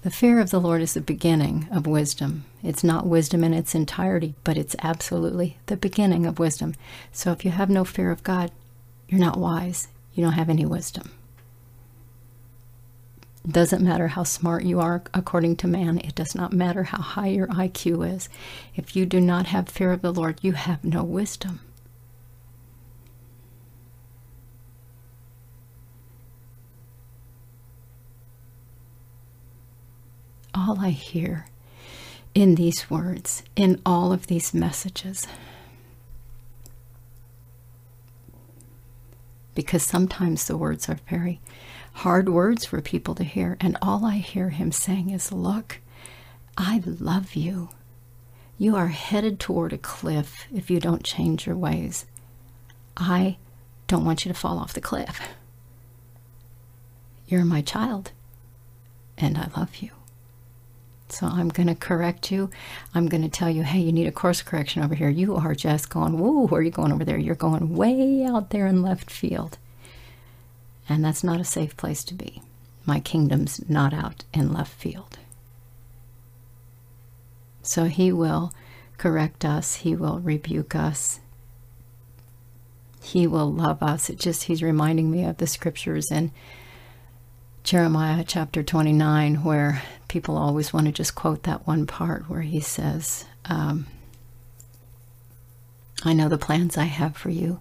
[0.03, 2.45] The fear of the Lord is the beginning of wisdom.
[2.63, 6.73] It's not wisdom in its entirety, but it's absolutely the beginning of wisdom.
[7.11, 8.51] So if you have no fear of God,
[9.07, 9.89] you're not wise.
[10.15, 11.11] You don't have any wisdom.
[13.45, 15.99] It doesn't matter how smart you are according to man.
[15.99, 18.27] It does not matter how high your IQ is.
[18.75, 21.59] If you do not have fear of the Lord, you have no wisdom.
[30.53, 31.47] All I hear
[32.33, 35.27] in these words, in all of these messages.
[39.53, 41.41] Because sometimes the words are very
[41.93, 45.79] hard words for people to hear, and all I hear him saying is, Look,
[46.57, 47.69] I love you.
[48.57, 52.05] You are headed toward a cliff if you don't change your ways.
[52.95, 53.37] I
[53.87, 55.19] don't want you to fall off the cliff.
[57.27, 58.11] You're my child,
[59.17, 59.91] and I love you.
[61.11, 62.49] So I'm going to correct you.
[62.93, 65.09] I'm going to tell you, hey, you need a course correction over here.
[65.09, 67.17] You are just going, whoa, where are you going over there?
[67.17, 69.57] You're going way out there in left field.
[70.87, 72.41] And that's not a safe place to be.
[72.85, 75.19] My kingdom's not out in left field.
[77.61, 78.51] So he will
[78.97, 81.19] correct us, he will rebuke us,
[83.01, 84.09] he will love us.
[84.09, 86.31] It just, he's reminding me of the scriptures in
[87.63, 92.59] Jeremiah chapter 29, where people always want to just quote that one part where he
[92.59, 93.87] says, um,
[96.03, 97.59] I know the plans I have for you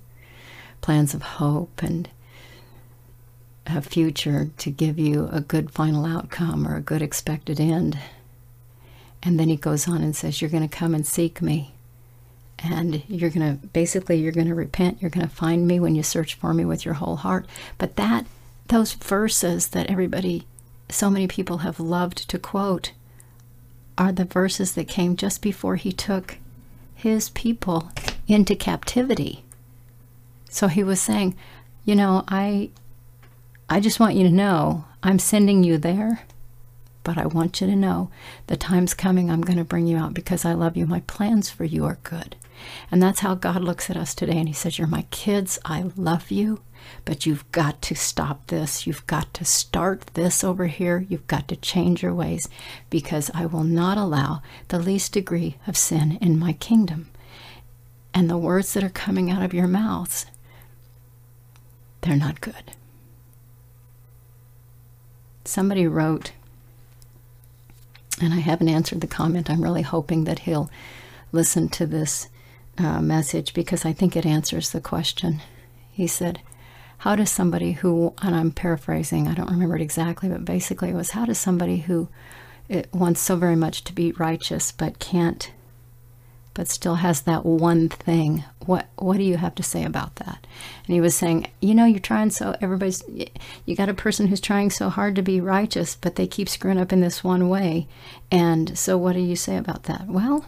[0.81, 2.09] plans of hope and
[3.67, 7.99] a future to give you a good final outcome or a good expected end.
[9.23, 11.75] And then he goes on and says, You're going to come and seek me.
[12.59, 15.01] And you're going to basically, you're going to repent.
[15.01, 17.47] You're going to find me when you search for me with your whole heart.
[17.79, 18.27] But that,
[18.71, 20.47] those verses that everybody,
[20.89, 22.93] so many people have loved to quote,
[23.99, 26.39] are the verses that came just before he took
[26.95, 27.91] his people
[28.27, 29.45] into captivity.
[30.49, 31.37] So he was saying,
[31.85, 32.71] you know, I
[33.69, 36.23] I just want you to know I'm sending you there,
[37.03, 38.11] but I want you to know
[38.47, 40.87] the time's coming I'm going to bring you out because I love you.
[40.87, 42.37] My plans for you are good.
[42.91, 45.59] And that's how God looks at us today and he says, "You're my kids.
[45.65, 46.61] I love you."
[47.05, 48.87] But you've got to stop this.
[48.87, 51.05] You've got to start this over here.
[51.09, 52.49] You've got to change your ways
[52.89, 57.11] because I will not allow the least degree of sin in my kingdom.
[58.13, 60.27] And the words that are coming out of your mouths,
[62.01, 62.73] they're not good.
[65.45, 66.33] Somebody wrote,
[68.21, 69.51] and I haven't answered the comment.
[69.51, 70.71] I'm really hoping that he'll
[71.33, 72.29] listen to this
[72.79, 75.41] uh, message because I think it answers the question.
[75.91, 76.41] He said,
[76.99, 80.95] How does somebody who, and I'm paraphrasing, I don't remember it exactly, but basically it
[80.95, 82.09] was, How does somebody who
[82.93, 85.51] wants so very much to be righteous but can't
[86.55, 88.45] but still has that one thing.
[88.67, 90.47] What what do you have to say about that?
[90.87, 93.03] And he was saying, you know, you're trying so everybody's
[93.65, 96.79] you got a person who's trying so hard to be righteous, but they keep screwing
[96.79, 97.87] up in this one way.
[98.31, 100.07] And so what do you say about that?
[100.07, 100.47] Well,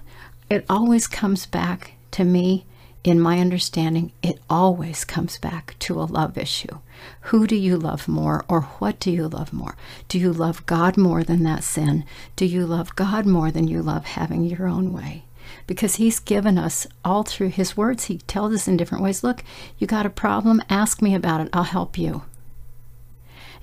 [0.50, 2.66] it always comes back to me
[3.04, 6.78] in my understanding, it always comes back to a love issue.
[7.22, 9.76] Who do you love more, or what do you love more?
[10.06, 12.04] Do you love God more than that sin?
[12.36, 15.24] Do you love God more than you love having your own way?
[15.66, 19.42] Because he's given us all through his words he tells us in different ways look
[19.78, 22.22] you got a problem ask me about it i'll help you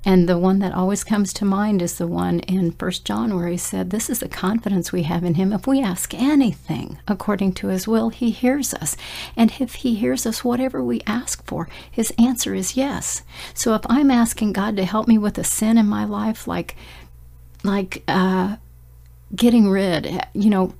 [0.05, 3.47] and the one that always comes to mind is the one in First John where
[3.47, 5.51] he said, This is the confidence we have in him.
[5.51, 8.95] If we ask anything according to his will, he hears us.
[9.35, 13.23] And if he hears us, whatever we ask for, his answer is yes.
[13.53, 16.75] So if I'm asking God to help me with a sin in my life, like
[17.63, 18.55] like uh,
[19.35, 20.73] getting rid, you know,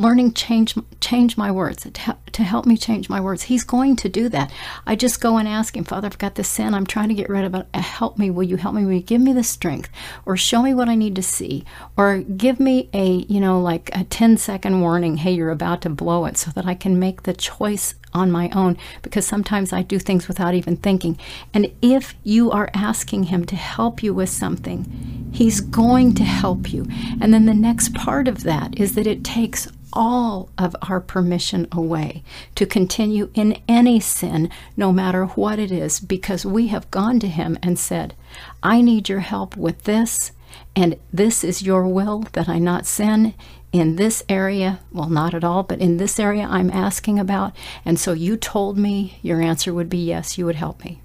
[0.00, 3.42] learning change change my words to, to help me change my words.
[3.42, 4.50] He's going to do that.
[4.86, 6.72] I just go and ask him father i've got this sin.
[6.72, 7.66] I'm trying to get rid of it.
[7.74, 8.30] Uh, help me.
[8.30, 8.84] Will you help me?
[8.84, 9.90] Will you give me the strength?
[10.24, 11.64] Or show me what i need to see.
[11.96, 15.18] Or give me a you know like a 10 second warning.
[15.18, 18.50] Hey you're about to blow it so that i can make the choice on my
[18.50, 18.76] own.
[19.02, 21.18] Because sometimes I do things without even thinking.
[21.54, 26.72] And if you are asking Him to help you with something, He's going to help
[26.72, 26.86] you.
[27.20, 31.66] And then the next part of that is that it takes all of our permission
[31.72, 32.22] away
[32.54, 37.28] to continue in any sin, no matter what it is, because we have gone to
[37.28, 38.14] Him and said,
[38.62, 40.32] I need your help with this,
[40.74, 43.34] and this is your will that I not sin
[43.72, 44.80] in this area.
[44.92, 47.54] Well, not at all, but in this area I'm asking about.
[47.84, 51.00] And so you told me your answer would be yes, you would help me.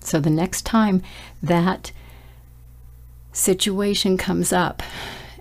[0.00, 1.02] So the next time
[1.42, 1.92] that
[3.32, 4.82] situation comes up,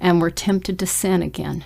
[0.04, 1.64] and we're tempted to sin again,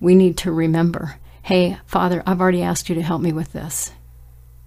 [0.00, 3.92] we need to remember hey, Father, I've already asked you to help me with this.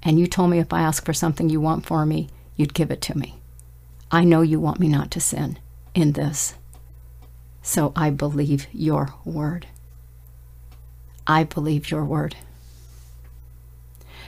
[0.04, 2.92] And you told me if I ask for something you want for me, you'd give
[2.92, 3.40] it to me.
[4.12, 5.58] I know you want me not to sin
[5.96, 6.54] in this.
[7.64, 9.66] So I believe your word.
[11.26, 12.36] I believe your word.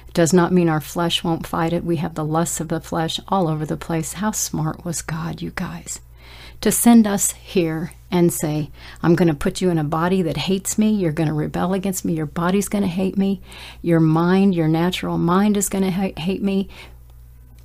[0.08, 1.84] It does not mean our flesh won't fight it.
[1.86, 4.14] We have the lusts of the flesh all over the place.
[4.14, 6.00] How smart was God, you guys?
[6.62, 10.38] To send us here and say, I'm going to put you in a body that
[10.38, 10.91] hates me.
[10.91, 12.14] You're going to rebel against me.
[12.14, 13.41] Your body's going to hate me.
[13.82, 16.68] Your mind, your natural mind is going to ha- hate me.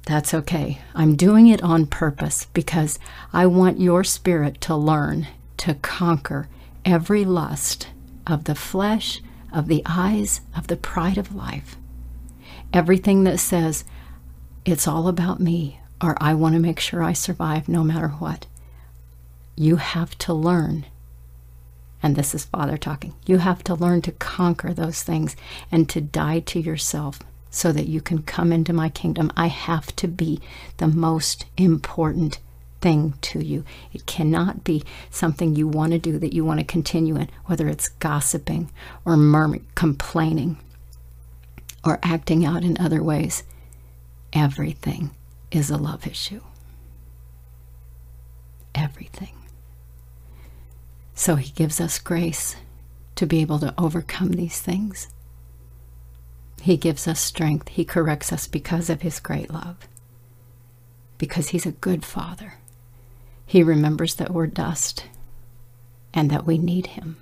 [0.07, 0.80] That's okay.
[0.95, 2.99] I'm doing it on purpose because
[3.32, 5.28] I want your spirit to learn
[5.59, 6.49] to conquer
[6.84, 7.88] every lust
[8.26, 9.22] of the flesh,
[9.53, 11.76] of the eyes, of the pride of life.
[12.72, 13.84] Everything that says,
[14.66, 18.47] it's all about me, or I want to make sure I survive no matter what
[19.57, 20.86] you have to learn,
[22.02, 25.36] and this is Father talking, you have to learn to conquer those things
[25.70, 29.32] and to die to yourself so that you can come into my kingdom.
[29.36, 30.40] I have to be
[30.78, 32.40] the most important
[32.80, 33.64] thing to you.
[33.92, 37.68] It cannot be something you want to do that you want to continue in, whether
[37.68, 38.70] it's gossiping
[39.05, 40.59] or murmuring, complaining
[41.84, 43.44] or acting out in other ways.
[44.32, 45.12] Everything
[45.50, 46.42] is a love issue.
[48.74, 49.43] Everything.
[51.15, 52.57] So he gives us grace
[53.15, 55.09] to be able to overcome these things.
[56.65, 57.69] He gives us strength.
[57.69, 59.77] He corrects us because of His great love,
[61.19, 62.55] because He's a good Father.
[63.47, 65.05] He remembers that we're dust
[66.15, 67.19] and that we need Him.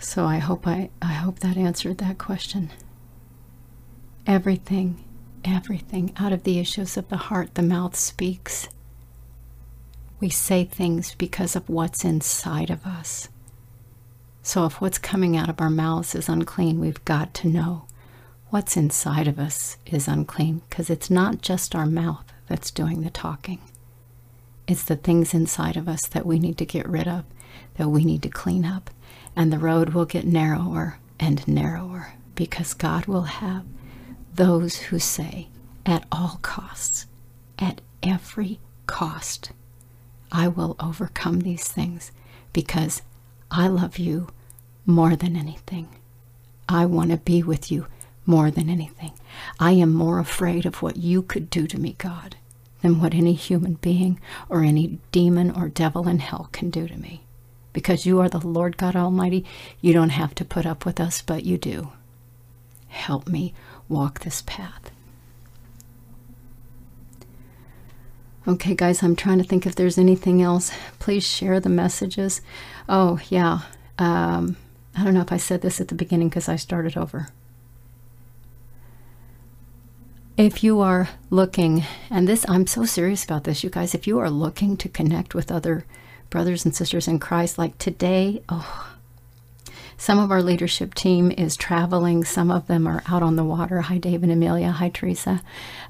[0.00, 2.70] So I hope I, I hope that answered that question.
[4.26, 5.02] Everything,
[5.44, 8.68] everything out of the issues of the heart, the mouth speaks.
[10.20, 13.28] We say things because of what's inside of us.
[14.42, 17.86] So if what's coming out of our mouths is unclean, we've got to know
[18.50, 23.10] what's inside of us is unclean because it's not just our mouth that's doing the
[23.10, 23.60] talking.
[24.66, 27.24] It's the things inside of us that we need to get rid of,
[27.76, 28.90] that we need to clean up.
[29.36, 33.64] And the road will get narrower and narrower because God will have
[34.38, 35.48] those who say,
[35.84, 37.06] at all costs,
[37.58, 39.50] at every cost,
[40.30, 42.12] I will overcome these things
[42.52, 43.02] because
[43.50, 44.28] I love you
[44.86, 45.88] more than anything.
[46.68, 47.88] I want to be with you
[48.26, 49.10] more than anything.
[49.58, 52.36] I am more afraid of what you could do to me, God,
[52.80, 56.96] than what any human being or any demon or devil in hell can do to
[56.96, 57.22] me.
[57.72, 59.44] Because you are the Lord God Almighty,
[59.80, 61.90] you don't have to put up with us, but you do.
[62.86, 63.52] Help me
[63.88, 64.90] walk this path.
[68.46, 70.72] Okay, guys, I'm trying to think if there's anything else.
[70.98, 72.40] Please share the messages.
[72.88, 73.60] Oh, yeah.
[73.98, 74.56] Um,
[74.96, 77.28] I don't know if I said this at the beginning because I started over.
[80.38, 84.18] If you are looking, and this, I'm so serious about this, you guys, if you
[84.18, 85.84] are looking to connect with other
[86.30, 88.87] brothers and sisters in Christ, like today, oh,
[89.98, 92.24] some of our leadership team is traveling.
[92.24, 93.82] Some of them are out on the water.
[93.82, 94.70] Hi, Dave and Amelia.
[94.70, 95.42] Hi, Teresa.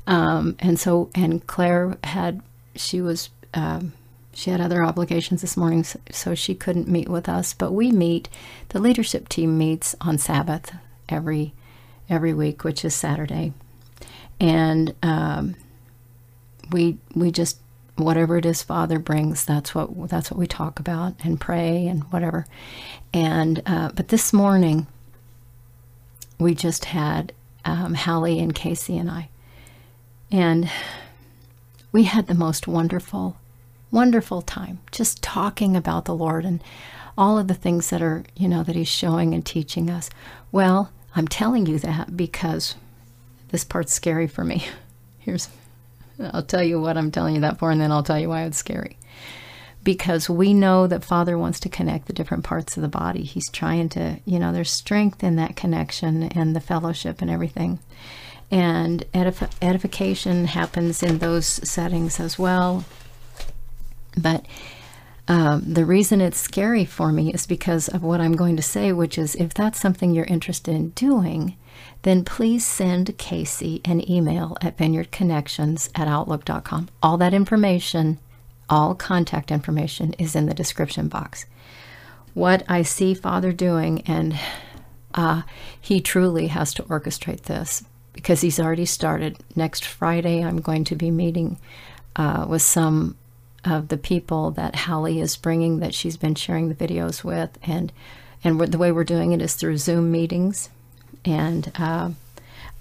[0.08, 2.42] Um, and so, and Claire had,
[2.74, 3.92] she was, um,
[4.34, 7.54] she had other obligations this morning, so, she couldn't meet with us.
[7.54, 8.28] But we meet,
[8.70, 10.72] the leadership team meets on Sabbath
[11.08, 11.54] every
[12.10, 13.52] every week, which is Saturday
[14.40, 15.54] and um,
[16.70, 17.58] we we just
[17.98, 22.04] whatever it is Father brings, that's what that's what we talk about and pray and
[22.04, 22.46] whatever.
[23.12, 24.86] And uh, but this morning
[26.38, 27.32] we just had
[27.64, 29.28] um, Hallie and Casey and I,
[30.30, 30.70] and
[31.92, 33.36] we had the most wonderful,
[33.90, 36.62] wonderful time just talking about the Lord and
[37.16, 40.10] all of the things that are you know that He's showing and teaching us.
[40.52, 42.76] Well, I'm telling you that because
[43.48, 44.66] this part's scary for me.
[45.18, 45.48] Here's,
[46.20, 48.42] I'll tell you what I'm telling you that for, and then I'll tell you why
[48.42, 48.98] it's scary.
[49.84, 53.22] Because we know that Father wants to connect the different parts of the body.
[53.22, 57.78] He's trying to, you know, there's strength in that connection and the fellowship and everything.
[58.50, 62.84] And edif- edification happens in those settings as well.
[64.16, 64.44] But
[65.28, 68.92] um, the reason it's scary for me is because of what I'm going to say,
[68.92, 71.56] which is if that's something you're interested in doing,
[72.02, 76.88] then please send Casey an email at vineyardconnections at outlook.com.
[77.02, 78.18] All that information,
[78.68, 81.46] all contact information is in the description box.
[82.34, 84.38] What I see Father doing, and
[85.14, 85.42] uh,
[85.80, 89.38] he truly has to orchestrate this because he's already started.
[89.56, 91.58] Next Friday, I'm going to be meeting
[92.14, 93.16] uh, with some
[93.64, 97.92] of the people that Hallie is bringing that she's been sharing the videos with, and
[98.44, 100.70] and the way we're doing it is through Zoom meetings
[101.24, 102.10] and uh,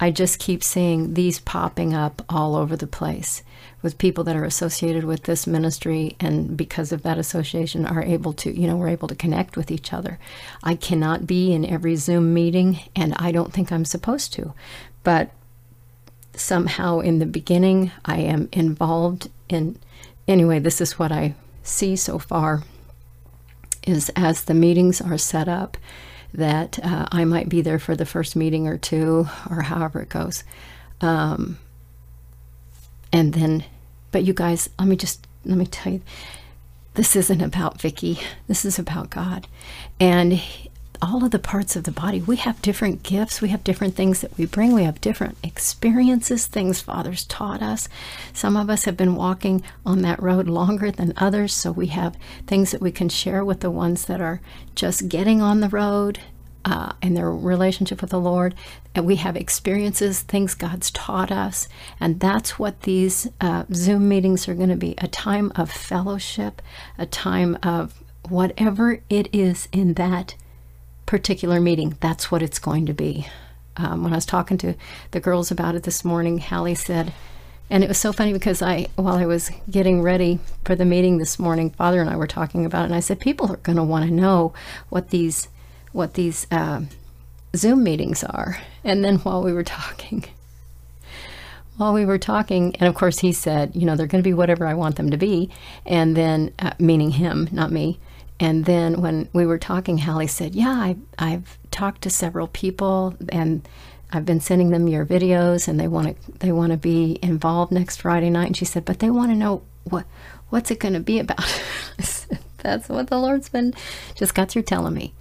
[0.00, 3.42] I just keep seeing these popping up all over the place
[3.82, 8.32] with people that are associated with this ministry and because of that association are able
[8.32, 10.18] to you know we're able to connect with each other.
[10.62, 14.52] I cannot be in every zoom meeting and i don't think i'm supposed to.
[15.02, 15.30] But
[16.34, 19.76] somehow in the beginning i am involved in
[20.28, 21.34] anyway this is what i
[21.64, 22.62] see so far
[23.84, 25.76] is as the meetings are set up
[26.34, 30.08] that uh, I might be there for the first meeting or two, or however it
[30.08, 30.44] goes.
[31.00, 31.58] Um,
[33.12, 33.64] and then,
[34.12, 36.02] but you guys, let me just let me tell you,
[36.94, 38.20] this isn't about Vicky.
[38.46, 39.46] This is about God,
[39.98, 40.42] and
[41.00, 42.20] all of the parts of the body.
[42.20, 43.40] We have different gifts.
[43.40, 44.72] We have different things that we bring.
[44.72, 47.88] We have different experiences, things Father's taught us.
[48.32, 52.16] Some of us have been walking on that road longer than others, so we have
[52.46, 54.40] things that we can share with the ones that are
[54.74, 56.20] just getting on the road
[56.64, 58.54] uh, in their relationship with the Lord.
[58.94, 61.68] And we have experiences, things God's taught us.
[62.00, 66.60] And that's what these uh, Zoom meetings are going to be a time of fellowship,
[66.98, 70.34] a time of whatever it is in that
[71.08, 73.26] particular meeting, that's what it's going to be.
[73.78, 74.74] Um, when I was talking to
[75.12, 77.14] the girls about it this morning, Hallie said,
[77.70, 81.16] And it was so funny because I, while I was getting ready for the meeting
[81.16, 83.76] this morning, Father and I were talking about it, and I said, people are going
[83.76, 84.52] to want to know
[84.90, 85.48] what these,
[85.92, 86.82] what these uh,
[87.56, 88.58] Zoom meetings are.
[88.84, 90.26] And then while we were talking,
[91.78, 94.34] while we were talking, and of course he said, you know, they're going to be
[94.34, 95.48] whatever I want them to be,
[95.86, 97.98] and then uh, meaning him, not me.
[98.40, 103.14] And then when we were talking, Hallie said, "Yeah, I, I've talked to several people,
[103.30, 103.66] and
[104.12, 107.72] I've been sending them your videos, and they want to they want to be involved
[107.72, 110.06] next Friday night." And she said, "But they want to know what
[110.50, 111.44] what's it going to be about?"
[112.00, 113.74] said, That's what the Lord's been
[114.14, 115.14] just got through telling me.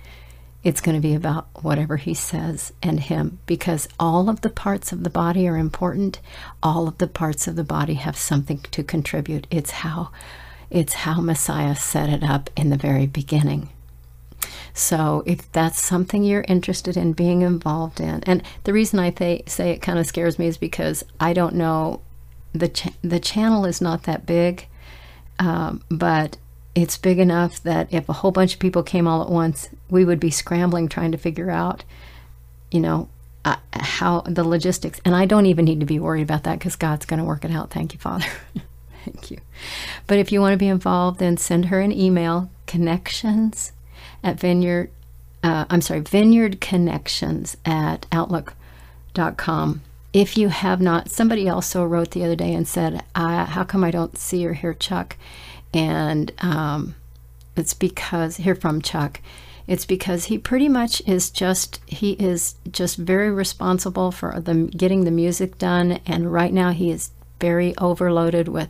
[0.64, 4.92] It's going to be about whatever He says and Him, because all of the parts
[4.92, 6.20] of the body are important.
[6.62, 9.48] All of the parts of the body have something to contribute.
[9.50, 10.12] It's how
[10.70, 13.70] it's how Messiah set it up in the very beginning.
[14.74, 19.50] So, if that's something you're interested in being involved in, and the reason I th-
[19.50, 22.02] say it kind of scares me is because I don't know
[22.54, 24.68] the ch- the channel is not that big,
[25.40, 26.38] um, but
[26.76, 30.06] it's big enough that if a whole bunch of people came all at once, we
[30.06, 31.84] would be scrambling trying to figure out,
[32.70, 33.10] you know,
[33.46, 35.02] uh, how the logistics.
[35.04, 37.44] And I don't even need to be worried about that because God's going to work
[37.44, 37.72] it out.
[37.72, 38.28] Thank you, Father.
[39.14, 39.38] Thank you.
[40.06, 43.72] But if you want to be involved, then send her an email connections
[44.24, 44.92] at vineyard,
[45.44, 49.82] uh, I'm sorry, vineyard connections at outlook.com.
[50.14, 53.92] If you have not, somebody also wrote the other day and said, How come I
[53.92, 55.16] don't see or hear Chuck?
[55.74, 56.96] And um,
[57.56, 59.22] it's because, hear from Chuck,
[59.68, 65.04] it's because he pretty much is just he is just very responsible for the getting
[65.04, 68.70] the music done and right now he is very overloaded with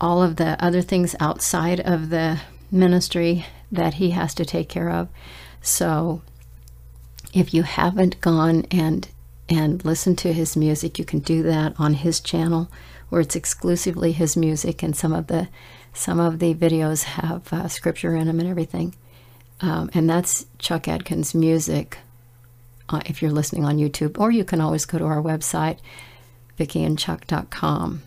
[0.00, 2.40] all of the other things outside of the
[2.70, 5.08] ministry that he has to take care of.
[5.60, 6.22] So
[7.32, 9.08] if you haven't gone and
[9.48, 12.68] and listened to his music, you can do that on his channel
[13.08, 15.48] where it's exclusively his music and some of the
[15.92, 18.94] some of the videos have uh, scripture in them and everything.
[19.60, 21.98] Um, and that's Chuck Adkins music
[22.90, 25.78] uh, if you're listening on YouTube, or you can always go to our website,
[26.58, 28.02] vickyandchuck.com.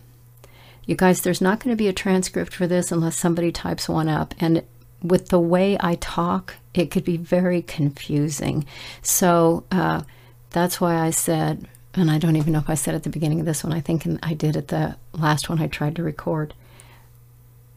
[0.86, 4.08] You guys, there's not going to be a transcript for this unless somebody types one
[4.08, 4.34] up.
[4.40, 4.64] And
[5.02, 8.64] with the way I talk, it could be very confusing.
[9.02, 10.02] So uh,
[10.50, 13.40] that's why I said, and I don't even know if I said at the beginning
[13.40, 16.54] of this one, I think I did at the last one I tried to record.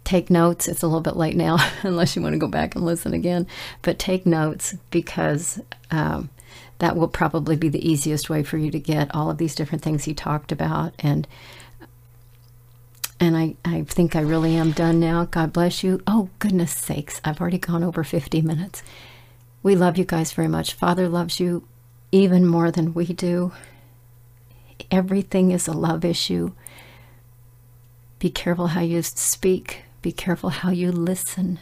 [0.04, 0.68] Take notes.
[0.68, 3.48] It's a little bit late now, unless you want to go back and listen again.
[3.82, 6.30] But take notes because um,
[6.80, 9.84] that will probably be the easiest way for you to get all of these different
[9.84, 10.94] things he talked about.
[11.00, 11.28] And
[13.24, 15.24] and I, I think I really am done now.
[15.24, 16.02] God bless you.
[16.06, 17.22] Oh, goodness sakes.
[17.24, 18.84] I've already gone over 50 minutes.
[19.64, 20.74] We love you guys very much.
[20.74, 21.66] Father loves you
[22.12, 23.54] even more than we do.
[24.92, 26.52] Everything is a love issue.
[28.20, 31.60] Be careful how you speak, be careful how you listen,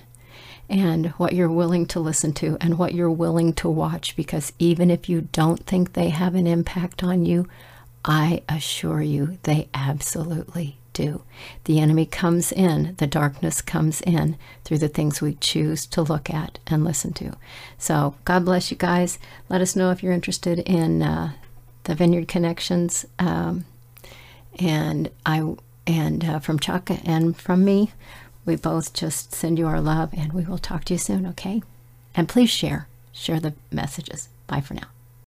[0.68, 4.16] and what you're willing to listen to and what you're willing to watch.
[4.16, 7.48] Because even if you don't think they have an impact on you,
[8.04, 11.24] I assure you they absolutely do.
[11.66, 16.30] The enemy comes in, the darkness comes in through the things we choose to look
[16.30, 17.36] at and listen to.
[17.78, 19.20] So, God bless you guys.
[19.50, 21.34] Let us know if you're interested in uh,
[21.84, 23.06] the Vineyard Connections.
[23.20, 23.66] Um,
[24.60, 25.56] and I
[25.88, 27.92] and uh, from Chuck and from me,
[28.46, 31.62] we both just send you our love and we will talk to you soon, okay?
[32.16, 34.30] And please share, share the messages.
[34.48, 34.88] Bye for now.